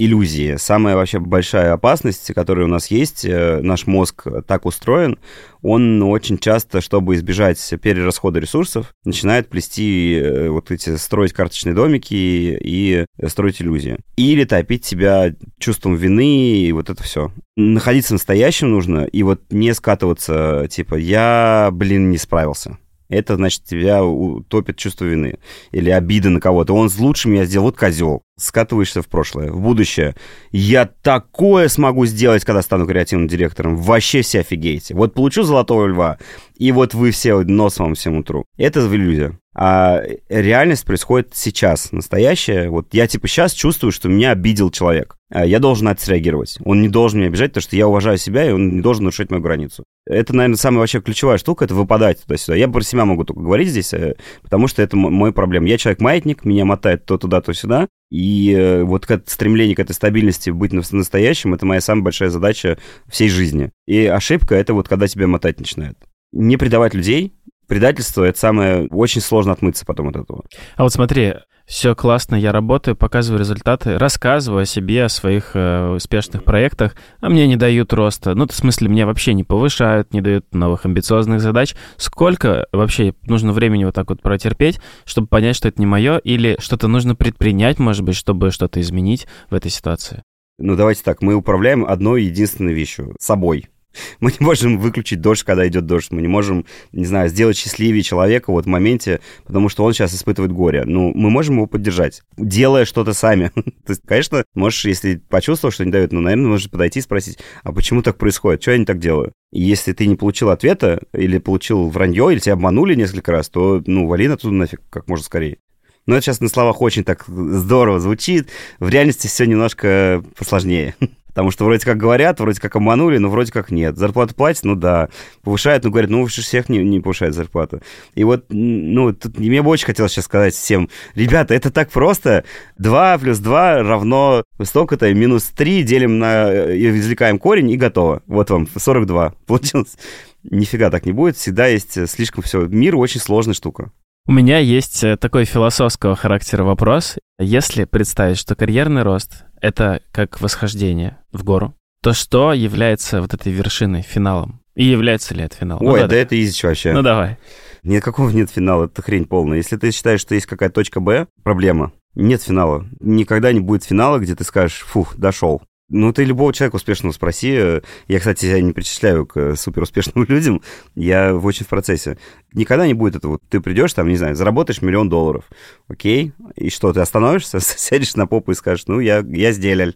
иллюзии. 0.00 0.56
Самая 0.56 0.96
вообще 0.96 1.18
большая 1.18 1.74
опасность, 1.74 2.32
которая 2.34 2.64
у 2.64 2.68
нас 2.68 2.90
есть, 2.90 3.24
э, 3.24 3.60
наш 3.60 3.86
мозг 3.86 4.26
так 4.46 4.64
устроен, 4.64 5.18
он 5.60 6.02
очень 6.02 6.38
часто, 6.38 6.80
чтобы 6.80 7.14
избежать 7.14 7.58
перерасхода 7.82 8.40
ресурсов, 8.40 8.94
начинает 9.04 9.48
плести 9.48 10.14
э, 10.14 10.48
вот 10.48 10.70
эти, 10.70 10.96
строить 10.96 11.34
карточные 11.34 11.74
домики 11.74 12.14
и 12.14 13.04
строить 13.26 13.60
иллюзии. 13.60 13.98
Или 14.16 14.44
топить 14.44 14.86
себя 14.86 15.34
чувством 15.58 15.96
вины, 15.96 16.62
и 16.62 16.72
вот 16.72 16.88
это 16.88 17.02
все. 17.02 17.30
Находиться 17.56 18.14
настоящим 18.14 18.70
нужно, 18.70 19.04
и 19.04 19.22
вот 19.22 19.42
не 19.50 19.74
скатываться, 19.74 20.66
типа, 20.70 20.94
я, 20.94 21.68
блин, 21.72 22.10
не 22.10 22.16
справился 22.16 22.78
это 23.10 23.34
значит 23.36 23.64
тебя 23.64 24.04
утопит 24.04 24.76
чувство 24.76 25.04
вины 25.04 25.38
или 25.72 25.90
обида 25.90 26.30
на 26.30 26.40
кого-то. 26.40 26.74
Он 26.74 26.88
с 26.88 26.98
лучшим 26.98 27.34
я 27.34 27.44
сделал, 27.44 27.66
вот 27.66 27.76
козел. 27.76 28.22
Скатываешься 28.40 29.02
в 29.02 29.08
прошлое, 29.08 29.50
в 29.50 29.60
будущее. 29.60 30.16
Я 30.50 30.86
такое 30.86 31.68
смогу 31.68 32.06
сделать, 32.06 32.44
когда 32.44 32.62
стану 32.62 32.86
креативным 32.86 33.28
директором. 33.28 33.76
Вообще 33.76 34.22
все 34.22 34.40
офигеете. 34.40 34.94
Вот 34.94 35.14
получу 35.14 35.42
золотого 35.42 35.86
льва, 35.86 36.18
и 36.56 36.72
вот 36.72 36.94
вы 36.94 37.10
все 37.10 37.40
носом 37.40 37.86
вам 37.86 37.94
всем 37.94 38.16
утру. 38.16 38.44
Это 38.56 38.80
иллюзия. 38.80 39.38
А 39.54 40.02
реальность 40.28 40.84
происходит 40.84 41.30
сейчас, 41.34 41.90
настоящая. 41.90 42.70
Вот 42.70 42.94
я 42.94 43.06
типа 43.06 43.26
сейчас 43.26 43.52
чувствую, 43.52 43.90
что 43.92 44.08
меня 44.08 44.30
обидел 44.30 44.70
человек. 44.70 45.16
А 45.32 45.44
я 45.44 45.58
должен 45.58 45.88
среагировать. 45.98 46.58
Он 46.64 46.80
не 46.80 46.88
должен 46.88 47.18
меня 47.18 47.28
обижать, 47.28 47.50
потому 47.50 47.62
что 47.62 47.76
я 47.76 47.88
уважаю 47.88 48.16
себя, 48.18 48.48
и 48.48 48.52
он 48.52 48.76
не 48.76 48.80
должен 48.80 49.04
нарушать 49.04 49.30
мою 49.30 49.42
границу. 49.42 49.84
Это, 50.06 50.34
наверное, 50.34 50.56
самая 50.56 50.80
вообще 50.80 51.00
ключевая 51.00 51.38
штука, 51.38 51.64
это 51.64 51.74
выпадать 51.74 52.22
туда-сюда. 52.22 52.56
Я 52.56 52.68
про 52.68 52.82
себя 52.82 53.04
могу 53.04 53.24
только 53.24 53.40
говорить 53.40 53.68
здесь, 53.68 53.92
э, 53.92 54.16
потому 54.42 54.66
что 54.66 54.82
это 54.82 54.96
мой 54.96 55.32
проблем. 55.32 55.64
Я 55.64 55.78
человек-маятник, 55.78 56.44
меня 56.44 56.64
мотает 56.64 57.04
то 57.04 57.18
туда, 57.18 57.40
то 57.40 57.52
сюда. 57.52 57.88
И 58.10 58.52
э, 58.52 58.82
вот 58.82 59.06
стремление 59.26 59.76
к 59.76 59.78
этой 59.78 59.92
стабильности, 59.92 60.50
быть 60.50 60.72
настоящим, 60.72 61.54
это 61.54 61.64
моя 61.64 61.80
самая 61.80 62.04
большая 62.04 62.30
задача 62.30 62.78
всей 63.08 63.28
жизни. 63.28 63.70
И 63.86 64.04
ошибка— 64.06 64.54
это 64.56 64.74
вот 64.74 64.88
когда 64.88 65.06
тебя 65.06 65.26
мотать 65.26 65.58
начинает. 65.60 65.96
Не 66.32 66.56
предавать 66.56 66.94
людей, 66.94 67.34
предательство— 67.68 68.24
это 68.24 68.38
самое... 68.38 68.86
Очень 68.88 69.20
сложно 69.20 69.52
отмыться 69.52 69.86
потом 69.86 70.08
от 70.08 70.16
этого. 70.16 70.44
А 70.76 70.82
вот 70.82 70.92
смотри, 70.92 71.34
все 71.70 71.94
классно, 71.94 72.34
я 72.34 72.50
работаю, 72.50 72.96
показываю 72.96 73.38
результаты, 73.38 73.96
рассказываю 73.96 74.62
о 74.62 74.66
себе, 74.66 75.04
о 75.04 75.08
своих 75.08 75.52
э, 75.54 75.90
успешных 75.94 76.42
проектах, 76.42 76.96
а 77.20 77.28
мне 77.28 77.46
не 77.46 77.54
дают 77.54 77.92
роста. 77.92 78.34
Ну, 78.34 78.48
в 78.48 78.52
смысле, 78.52 78.88
меня 78.88 79.06
вообще 79.06 79.34
не 79.34 79.44
повышают, 79.44 80.12
не 80.12 80.20
дают 80.20 80.52
новых 80.52 80.84
амбициозных 80.84 81.40
задач. 81.40 81.76
Сколько 81.96 82.66
вообще 82.72 83.14
нужно 83.22 83.52
времени 83.52 83.84
вот 83.84 83.94
так 83.94 84.10
вот 84.10 84.20
протерпеть, 84.20 84.80
чтобы 85.04 85.28
понять, 85.28 85.54
что 85.54 85.68
это 85.68 85.80
не 85.80 85.86
мое, 85.86 86.18
или 86.18 86.56
что-то 86.58 86.88
нужно 86.88 87.14
предпринять, 87.14 87.78
может 87.78 88.02
быть, 88.02 88.16
чтобы 88.16 88.50
что-то 88.50 88.80
изменить 88.80 89.28
в 89.48 89.54
этой 89.54 89.70
ситуации? 89.70 90.24
Ну, 90.58 90.74
давайте 90.74 91.04
так, 91.04 91.22
мы 91.22 91.34
управляем 91.34 91.84
одной 91.84 92.24
единственной 92.24 92.74
вещью— 92.74 93.14
собой. 93.20 93.68
Мы 94.20 94.30
не 94.30 94.44
можем 94.44 94.78
выключить 94.78 95.20
дождь, 95.20 95.42
когда 95.42 95.66
идет 95.66 95.86
дождь. 95.86 96.10
Мы 96.10 96.22
не 96.22 96.28
можем, 96.28 96.64
не 96.92 97.04
знаю, 97.04 97.28
сделать 97.28 97.56
счастливее 97.56 98.02
человека 98.02 98.50
вот 98.50 98.64
в 98.64 98.68
моменте, 98.68 99.20
потому 99.44 99.68
что 99.68 99.84
он 99.84 99.92
сейчас 99.92 100.14
испытывает 100.14 100.52
горе. 100.52 100.84
Ну, 100.84 101.12
мы 101.14 101.30
можем 101.30 101.56
его 101.56 101.66
поддержать, 101.66 102.22
делая 102.36 102.84
что-то 102.84 103.12
сами. 103.12 103.48
То 103.54 103.90
есть, 103.90 104.02
конечно, 104.06 104.44
можешь, 104.54 104.84
если 104.84 105.16
почувствовал, 105.16 105.72
что 105.72 105.84
не 105.84 105.92
дает, 105.92 106.12
ну, 106.12 106.20
наверное, 106.20 106.48
можешь 106.48 106.70
подойти 106.70 107.00
и 107.00 107.02
спросить, 107.02 107.38
а 107.62 107.72
почему 107.72 108.02
так 108.02 108.18
происходит? 108.18 108.62
Что 108.62 108.72
я 108.72 108.78
не 108.78 108.84
так 108.84 108.98
делаю? 108.98 109.32
И 109.52 109.62
если 109.62 109.92
ты 109.92 110.06
не 110.06 110.16
получил 110.16 110.50
ответа, 110.50 111.00
или 111.12 111.38
получил 111.38 111.88
вранье, 111.88 112.32
или 112.32 112.38
тебя 112.38 112.54
обманули 112.54 112.94
несколько 112.94 113.32
раз, 113.32 113.48
то, 113.48 113.82
ну, 113.86 114.06
вали 114.06 114.26
оттуда 114.26 114.54
нафиг 114.54 114.80
как 114.90 115.08
можно 115.08 115.24
скорее. 115.24 115.58
Но 116.06 116.16
это 116.16 116.24
сейчас 116.24 116.40
на 116.40 116.48
словах 116.48 116.80
очень 116.80 117.04
так 117.04 117.24
здорово 117.26 118.00
звучит. 118.00 118.48
В 118.78 118.88
реальности 118.88 119.26
все 119.26 119.44
немножко 119.44 120.24
посложнее. 120.36 120.94
Потому 121.30 121.50
что 121.50 121.64
вроде 121.64 121.84
как 121.84 121.96
говорят, 121.96 122.40
вроде 122.40 122.60
как 122.60 122.76
обманули, 122.76 123.18
но 123.18 123.30
вроде 123.30 123.52
как 123.52 123.70
нет. 123.70 123.96
Зарплату 123.96 124.34
платят, 124.34 124.64
ну 124.64 124.74
да. 124.74 125.08
Повышают, 125.42 125.84
ну 125.84 125.90
говорят, 125.90 126.10
ну 126.10 126.22
выше 126.22 126.42
всех 126.42 126.68
не, 126.68 126.78
не 126.78 127.00
повышают 127.00 127.34
зарплату. 127.34 127.80
И 128.14 128.24
вот, 128.24 128.46
ну, 128.50 129.12
тут 129.12 129.38
мне 129.38 129.62
бы 129.62 129.70
очень 129.70 129.86
хотелось 129.86 130.12
сейчас 130.12 130.24
сказать 130.26 130.54
всем, 130.54 130.88
ребята, 131.14 131.54
это 131.54 131.70
так 131.70 131.90
просто. 131.90 132.44
2 132.78 133.18
плюс 133.18 133.38
2 133.38 133.82
равно 133.82 134.42
столько-то, 134.62 135.12
минус 135.14 135.44
3 135.44 135.82
делим 135.82 136.18
на, 136.18 136.50
э, 136.52 136.76
извлекаем 136.76 137.38
корень 137.38 137.70
и 137.70 137.76
готово. 137.76 138.22
Вот 138.26 138.50
вам 138.50 138.68
42 138.74 139.34
получилось. 139.46 139.96
Нифига 140.42 140.90
так 140.90 141.04
не 141.04 141.12
будет, 141.12 141.36
всегда 141.36 141.66
есть 141.66 141.96
э, 141.96 142.06
слишком 142.06 142.42
все. 142.42 142.66
Мир 142.66 142.96
очень 142.96 143.20
сложная 143.20 143.54
штука. 143.54 143.92
У 144.26 144.32
меня 144.32 144.58
есть 144.58 145.02
э, 145.02 145.16
такой 145.16 145.44
философского 145.44 146.14
характера 146.14 146.62
вопрос. 146.62 147.16
Если 147.38 147.84
представить, 147.84 148.38
что 148.38 148.54
карьерный 148.54 149.02
рост— 149.02 149.44
это 149.60 150.02
как 150.12 150.40
восхождение 150.40 151.18
в 151.32 151.42
гору, 151.42 151.74
то 152.02 152.12
что 152.12 152.52
является 152.52 153.22
вот 153.22 153.34
этой 153.34 153.52
вершиной, 153.52 154.02
финалом? 154.02 154.60
И 154.74 154.84
является 154.84 155.34
ли 155.34 155.42
это 155.42 155.56
финал? 155.56 155.78
Ой, 155.80 156.00
ну, 156.00 156.06
да, 156.06 156.06
да 156.08 156.16
это 156.16 156.40
изич 156.40 156.62
вообще. 156.62 156.92
Ну 156.92 157.02
давай. 157.02 157.38
Никакого 157.82 158.30
нет 158.30 158.50
финала, 158.50 158.86
это 158.86 159.02
хрень 159.02 159.24
полная. 159.24 159.56
Если 159.56 159.76
ты 159.76 159.90
считаешь, 159.90 160.20
что 160.20 160.34
есть 160.34 160.46
какая-то 160.46 160.74
точка 160.74 161.00
Б, 161.00 161.26
проблема. 161.42 161.92
Нет 162.14 162.42
финала. 162.42 162.86
Никогда 163.00 163.52
не 163.52 163.60
будет 163.60 163.84
финала, 163.84 164.18
где 164.18 164.34
ты 164.34 164.44
скажешь, 164.44 164.80
фух, 164.80 165.16
дошел. 165.16 165.62
Ну, 165.90 166.12
ты 166.12 166.22
любого 166.22 166.52
человека 166.52 166.76
успешного 166.76 167.12
спроси. 167.12 167.80
Я, 168.06 168.18
кстати, 168.18 168.46
себя 168.46 168.60
не 168.60 168.72
причисляю 168.72 169.26
к 169.26 169.56
суперуспешным 169.56 170.24
людям. 170.28 170.62
Я 170.94 171.36
очень 171.36 171.66
в 171.66 171.68
процессе. 171.68 172.16
Никогда 172.54 172.86
не 172.86 172.94
будет 172.94 173.16
этого. 173.16 173.40
Ты 173.48 173.60
придешь 173.60 173.92
там, 173.92 174.08
не 174.08 174.16
знаю, 174.16 174.36
заработаешь 174.36 174.82
миллион 174.82 175.08
долларов. 175.08 175.44
Окей. 175.88 176.32
И 176.54 176.70
что, 176.70 176.92
ты 176.92 177.00
остановишься, 177.00 177.58
сядешь 177.60 178.14
на 178.14 178.28
попу 178.28 178.52
и 178.52 178.54
скажешь, 178.54 178.86
ну, 178.86 179.00
я, 179.00 179.24
я 179.28 179.50
сделал. 179.50 179.92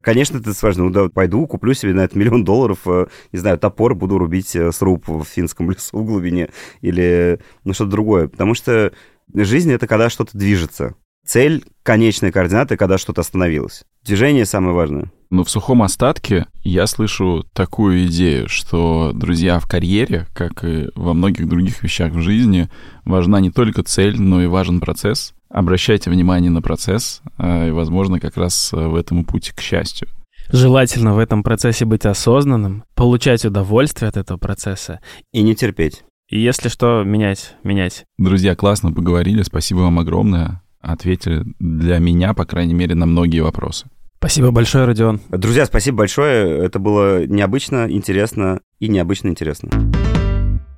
Конечно, 0.00 0.38
это 0.38 0.54
сложно. 0.54 0.84
Ну 0.84 0.90
да, 0.90 1.08
пойду, 1.08 1.46
куплю 1.48 1.74
себе 1.74 1.94
на 1.94 2.04
это 2.04 2.16
миллион 2.16 2.44
долларов, 2.44 2.80
э, 2.86 3.06
не 3.32 3.38
знаю, 3.38 3.58
топор, 3.58 3.94
буду 3.94 4.18
рубить 4.18 4.54
э, 4.54 4.70
сруб 4.70 5.08
в 5.08 5.24
финском 5.24 5.70
лесу 5.70 5.98
в 5.98 6.04
глубине 6.04 6.50
или 6.80 7.40
ну, 7.64 7.72
что-то 7.72 7.90
другое. 7.90 8.28
Потому 8.28 8.54
что 8.54 8.92
жизнь— 9.34 9.72
это 9.72 9.88
когда 9.88 10.10
что-то 10.10 10.36
движется. 10.36 10.94
Цель, 11.26 11.64
конечная 11.82 12.32
координата, 12.32 12.76
когда 12.76 12.98
что-то 12.98 13.22
остановилось. 13.22 13.84
Движение 14.04 14.44
самое 14.44 14.74
важное. 14.74 15.10
Но 15.30 15.42
в 15.42 15.50
сухом 15.50 15.82
остатке 15.82 16.46
я 16.62 16.86
слышу 16.86 17.46
такую 17.54 18.06
идею, 18.06 18.48
что, 18.48 19.12
друзья, 19.14 19.58
в 19.58 19.66
карьере, 19.66 20.26
как 20.34 20.64
и 20.64 20.90
во 20.94 21.14
многих 21.14 21.48
других 21.48 21.82
вещах 21.82 22.12
в 22.12 22.20
жизни, 22.20 22.68
важна 23.04 23.40
не 23.40 23.50
только 23.50 23.82
цель, 23.82 24.20
но 24.20 24.42
и 24.42 24.46
важен 24.46 24.80
процесс. 24.80 25.34
Обращайте 25.48 26.10
внимание 26.10 26.50
на 26.50 26.62
процесс, 26.62 27.22
а, 27.38 27.68
и, 27.68 27.70
возможно, 27.70 28.20
как 28.20 28.36
раз 28.36 28.72
э, 28.72 28.76
в 28.76 28.94
этом 28.94 29.24
пути 29.24 29.52
к 29.52 29.60
счастью. 29.60 30.08
Желательно 30.50 31.14
в 31.14 31.18
этом 31.18 31.42
процессе 31.42 31.84
быть 31.84 32.04
осознанным, 32.04 32.84
получать 32.94 33.44
удовольствие 33.44 34.08
от 34.08 34.16
этого 34.16 34.36
процесса. 34.36 35.00
И 35.32 35.42
не 35.42 35.54
терпеть. 35.54 36.04
И 36.28 36.40
если 36.40 36.68
что, 36.68 37.02
менять, 37.04 37.54
менять. 37.62 38.04
Друзья, 38.18 38.54
классно 38.54 38.92
поговорили, 38.92 39.42
спасибо 39.42 39.80
вам 39.80 39.98
огромное 39.98 40.60
ответили 40.84 41.44
для 41.58 41.98
меня, 41.98 42.34
по 42.34 42.44
крайней 42.44 42.74
мере, 42.74 42.94
на 42.94 43.06
многие 43.06 43.40
вопросы. 43.40 43.86
Спасибо 44.18 44.50
большое, 44.52 44.86
Родион. 44.86 45.20
Друзья, 45.28 45.66
спасибо 45.66 45.98
большое. 45.98 46.64
Это 46.64 46.78
было 46.78 47.26
необычно, 47.26 47.86
интересно 47.90 48.60
и 48.80 48.88
необычно 48.88 49.28
интересно. 49.28 49.68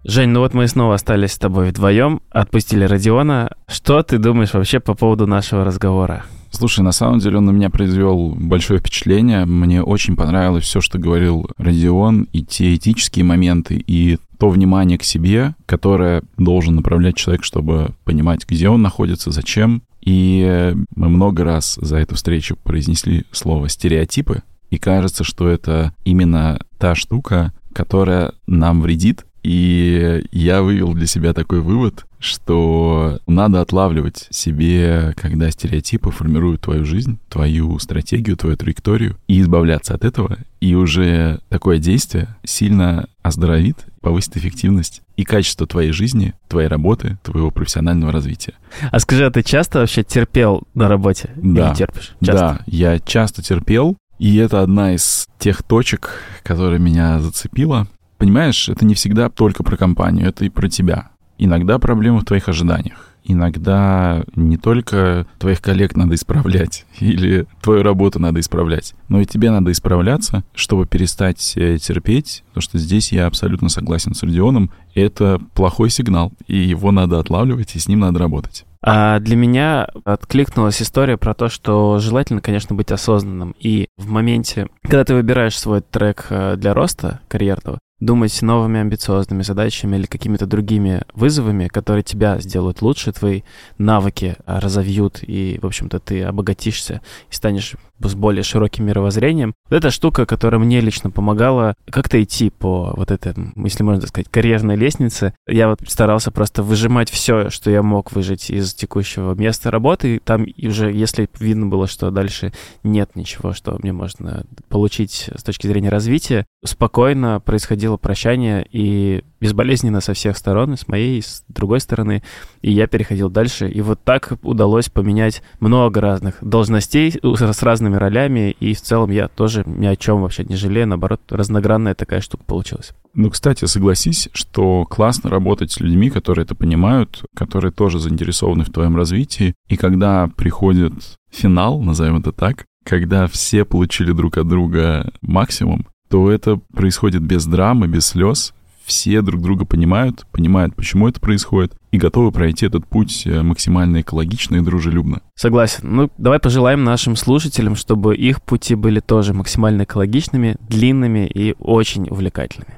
Жень, 0.03 0.31
ну 0.31 0.41
вот 0.41 0.55
мы 0.55 0.69
снова 0.69 0.95
остались 0.95 1.33
с 1.33 1.39
тобой 1.39 1.71
вдвоем, 1.71 2.21
отпустили 2.31 2.85
Родиона. 2.85 3.51
Что 3.67 4.03
ты 4.03 4.19
думаешь 4.19 4.55
вообще 4.55 4.79
по 4.81 4.95
поводу 4.95 5.27
нашего 5.27 5.65
разговора? 5.65 6.25
Слушай, 6.51 6.81
на 6.81 6.93
самом 6.93 7.19
деле 7.19 7.39
он 7.39 7.47
на 7.47 7.51
меня 7.51 7.71
произвел 7.71 8.35
большое 8.37 8.81
впечатление. 8.81 9.45
Мне 9.45 9.83
очень 9.83 10.17
понравилось 10.17 10.65
все, 10.65 10.81
что 10.81 10.99
говорил 10.99 11.51
Родион, 11.59 12.29
и 12.33 12.43
те 12.45 12.75
этические 12.77 13.25
моменты, 13.25 13.83
и 13.87 14.19
то 14.39 14.49
внимание 14.49 14.97
к 14.97 15.03
себе, 15.03 15.55
которое 15.67 16.23
должен 16.37 16.77
направлять 16.77 17.17
человек, 17.17 17.45
чтобы 17.45 17.91
понимать, 18.05 18.47
где 18.49 18.69
он 18.69 18.83
находится, 18.83 19.31
зачем. 19.31 19.83
И 20.07 20.73
мы 20.95 21.09
много 21.09 21.45
раз 21.45 21.79
за 21.83 21.99
эту 21.99 22.15
встречу 22.15 22.57
произнесли 22.57 23.25
слово 23.33 23.69
«стереотипы», 23.69 24.43
и 24.71 24.79
кажется, 24.79 25.25
что 25.25 25.49
это 25.49 25.93
именно 26.05 26.59
та 26.79 26.95
штука, 26.95 27.53
которая 27.73 28.33
нам 28.47 28.81
вредит, 28.81 29.27
и 29.43 30.25
я 30.33 30.63
вывел 30.63 30.93
для 30.93 31.07
себя 31.07 31.33
такой 31.33 31.61
вывод, 31.61 32.05
что 32.19 33.21
надо 33.27 33.61
отлавливать 33.61 34.27
себе, 34.31 35.15
когда 35.17 35.51
стереотипы 35.51 36.11
формируют 36.11 36.63
твою 36.63 36.85
жизнь, 36.85 37.19
твою 37.29 37.79
стратегию, 37.79 38.37
твою 38.37 38.57
траекторию, 38.57 39.17
и 39.29 39.41
избавляться 39.41 39.95
от 39.95 40.05
этого. 40.05 40.39
И 40.61 40.75
уже 40.75 41.41
такое 41.49 41.79
действие 41.79 42.35
сильно 42.45 43.09
оздоровит, 43.23 43.87
повысит 44.07 44.37
эффективность 44.37 45.03
и 45.17 45.25
качество 45.25 45.67
твоей 45.67 45.91
жизни, 45.91 46.33
твоей 46.47 46.69
работы, 46.69 47.19
твоего 47.25 47.51
профессионального 47.51 48.13
развития. 48.13 48.55
А 48.93 49.01
скажи, 49.01 49.27
а 49.27 49.33
ты 49.33 49.43
часто 49.43 49.81
вообще 49.81 50.05
терпел 50.05 50.63
на 50.75 50.89
работе? 50.89 51.31
Да. 51.35 51.71
Или 51.71 51.75
терпишь? 51.75 52.15
Часто? 52.21 52.41
Да, 52.41 52.61
я 52.67 53.01
часто 53.01 53.43
терпел, 53.43 53.97
и 54.21 54.37
это 54.37 54.63
одна 54.63 54.95
из 54.95 55.27
тех 55.41 55.65
точек, 55.65 56.23
которая 56.45 56.79
меня 56.79 57.19
зацепила. 57.19 57.89
Понимаешь, 58.17 58.69
это 58.69 58.85
не 58.85 58.95
всегда 58.95 59.29
только 59.29 59.65
про 59.65 59.77
компанию, 59.77 60.29
это 60.29 60.45
и 60.45 60.51
про 60.51 60.69
тебя. 60.69 61.09
Иногда 61.37 61.81
проблема 61.81 62.21
в 62.21 62.25
твоих 62.25 62.49
ожиданиях. 62.49 63.16
Иногда 63.29 64.25
не 64.37 64.57
только 64.57 65.27
твоих 65.39 65.61
коллег 65.61 65.97
надо 65.97 66.15
исправлять 66.15 66.87
или 67.01 67.47
твою 67.61 67.83
работу 67.83 68.19
надо 68.21 68.41
исправлять, 68.41 68.95
но 69.09 69.21
и 69.21 69.27
тебе 69.27 69.51
надо 69.51 69.73
исправляться, 69.73 70.45
чтобы 70.55 70.87
перестать 70.87 71.55
э, 71.57 71.79
терпеть, 71.79 72.45
потому 72.49 72.63
что 72.63 72.79
здесь 72.79 73.13
я 73.13 73.27
абсолютно 73.27 73.69
согласен 73.69 74.15
с 74.15 74.23
Родионом. 74.23 74.71
Это 74.95 75.41
плохой 75.55 75.91
сигнал, 75.91 76.33
и 76.47 76.57
его 76.57 76.93
надо 76.93 77.19
отлавливать, 77.19 77.75
и 77.75 77.79
с 77.79 77.89
ним 77.89 78.01
надо 78.01 78.19
работать. 78.19 78.65
А 78.89 79.19
для 79.19 79.35
меня 79.35 79.89
откликнулась 80.05 80.81
история 80.81 81.17
про 81.17 81.35
то, 81.35 81.49
что 81.49 81.99
желательно, 81.99 82.41
конечно, 82.41 82.77
быть 82.77 82.93
осознанным. 82.93 83.55
И 83.59 83.89
в 83.99 84.09
моменте, 84.09 84.69
когда 84.83 85.05
ты 85.05 85.15
выбираешь 85.15 85.59
свой 85.59 85.81
трек 85.81 86.27
э, 86.31 86.55
для 86.57 86.73
роста 86.73 87.21
карьерного, 87.27 87.81
думать 88.01 88.43
новыми 88.43 88.81
амбициозными 88.81 89.43
задачами 89.43 89.97
или 89.97 90.07
какими-то 90.07 90.47
другими 90.47 91.03
вызовами, 91.15 91.69
которые 91.69 92.03
тебя 92.03 92.39
сделают 92.39 92.83
лучше, 92.83 93.13
твои 93.13 93.43
навыки 93.79 94.37
разовьют, 94.45 95.21
и, 95.23 95.59
в 95.63 95.67
общем-то, 95.67 95.99
ты 95.99 96.23
обогатишься 96.23 97.01
и 97.31 97.35
станешь 97.35 97.75
с 97.99 98.15
более 98.15 98.43
широким 98.43 98.85
мировоззрением. 98.87 99.55
Вот 99.71 99.77
эта 99.77 99.91
штука, 99.91 100.27
которая 100.27 100.61
мне 100.61 100.81
лично 100.81 101.11
помогала 101.11 101.75
как-то 101.91 102.23
идти 102.23 102.51
по 102.51 102.93
вот 102.95 103.11
этой, 103.11 103.35
если 103.57 103.83
можно 103.83 104.07
сказать, 104.07 104.29
карьерной 104.31 104.77
лестнице. 104.77 105.35
Я 105.49 105.69
вот 105.69 105.81
старался 105.87 106.31
просто 106.31 106.63
выжимать 106.63 107.11
все, 107.11 107.49
что 107.51 107.71
я 107.71 107.83
мог 107.83 108.13
выжить 108.13 108.51
из 108.51 108.75
текущего 108.75 109.35
места 109.35 109.71
работы. 109.71 110.17
И 110.17 110.19
там 110.19 110.47
уже, 110.63 110.93
если 110.93 111.29
видно 111.41 111.67
было, 111.67 111.87
что 111.87 112.11
дальше 112.11 112.53
нет 112.83 113.17
ничего, 113.17 113.53
что 113.53 113.79
мне 113.83 113.93
можно 113.93 114.45
получить 114.69 115.31
с 115.35 115.43
точки 115.43 115.67
зрения 115.67 115.89
развития, 115.89 116.45
спокойно 116.65 117.41
происходило 117.41 117.86
прощание 117.97 118.67
и 118.73 119.23
безболезненно 119.41 120.01
со 120.01 120.15
всех 120.15 120.37
сторон, 120.37 120.75
и 120.75 120.77
с 120.77 120.89
моей, 120.89 121.19
и 121.19 121.23
с 121.23 121.45
другой 121.49 121.81
стороны, 121.81 122.23
и 122.63 122.73
я 122.73 122.87
переходил 122.87 123.31
дальше. 123.31 123.69
И 123.71 123.81
вот 123.81 124.03
так 124.03 124.33
удалось 124.43 124.89
поменять 124.89 125.43
много 125.61 126.01
разных 126.01 126.37
должностей 126.41 127.13
с 127.23 127.63
разными 127.63 127.97
ролями, 127.97 128.57
и 128.59 128.75
в 128.75 128.81
целом 128.81 129.11
я 129.11 129.29
тоже 129.29 129.63
ни 129.67 129.87
о 129.87 129.95
чем 129.95 130.23
вообще 130.23 130.45
не 130.45 130.57
жалею, 130.57 130.89
наоборот, 130.89 131.21
разногранная 131.29 131.95
такая 131.95 132.21
штука 132.21 132.43
получилась. 132.45 132.93
Ну, 133.15 133.31
кстати, 133.31 133.65
согласись, 133.67 134.29
что 134.33 134.85
классно 134.85 135.31
работать 135.31 135.71
с 135.71 135.81
людьми, 135.81 136.11
которые 136.11 136.45
это 136.45 136.55
понимают, 136.55 137.25
которые 137.35 137.73
тоже 137.73 137.99
заинтересованы 137.99 138.65
в 138.65 138.73
твоем 138.73 138.97
развитии, 138.97 139.55
и 139.69 139.77
когда 139.77 140.29
приходит 140.37 140.93
финал, 141.31 141.81
назовем 141.81 142.17
это 142.19 142.33
так, 142.33 142.65
когда 142.85 143.27
все 143.27 143.65
получили 143.65 144.13
друг 144.13 144.39
от 144.39 144.49
друга 144.49 145.13
максимум, 145.21 145.87
то 146.09 146.31
это 146.31 146.61
происходит 146.73 147.23
без 147.23 147.47
драмы, 147.47 147.89
без 147.89 148.07
слез, 148.07 148.55
все 148.87 149.21
друг 149.21 149.43
друга 149.43 149.65
понимают, 149.65 150.25
понимают, 150.31 150.75
почему 150.75 151.09
это 151.09 151.21
происходит, 151.21 151.75
и 151.91 151.99
готовы 151.99 152.31
пройти 152.31 152.67
этот 152.67 152.87
путь 152.87 153.27
э, 153.27 153.43
максимально 153.43 154.01
экологично 154.01 154.57
и 154.57 154.61
дружелюбно. 154.61 155.21
Согласен. 155.35 155.81
Ну, 155.83 156.11
давай 156.19 156.39
пожелаем 156.39 156.85
нашим 156.85 157.17
слушателям, 157.17 157.75
чтобы 157.75 158.17
их 158.17 158.41
пути 158.43 158.77
были 158.77 159.01
тоже 159.01 159.35
максимально 159.35 159.83
экологичными, 159.83 160.57
длинными 160.69 161.27
и 161.27 161.57
очень 161.59 162.07
увлекательными. 162.09 162.77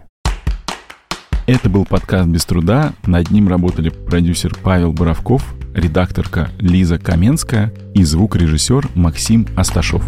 Это 1.47 1.71
был 1.71 1.85
подкаст 1.87 2.29
«Без 2.29 2.45
труда». 2.45 2.93
Над 3.07 3.31
ним 3.31 3.49
работали 3.49 3.89
продюсер 3.89 4.55
Павел 4.63 4.93
Боровков, 4.93 5.55
редакторка 5.75 6.51
Лиза 6.59 6.99
Каменская 6.99 7.73
и 7.95 8.03
звукорежиссер 8.03 8.89
Максим 8.95 9.47
Асташов. 9.57 10.05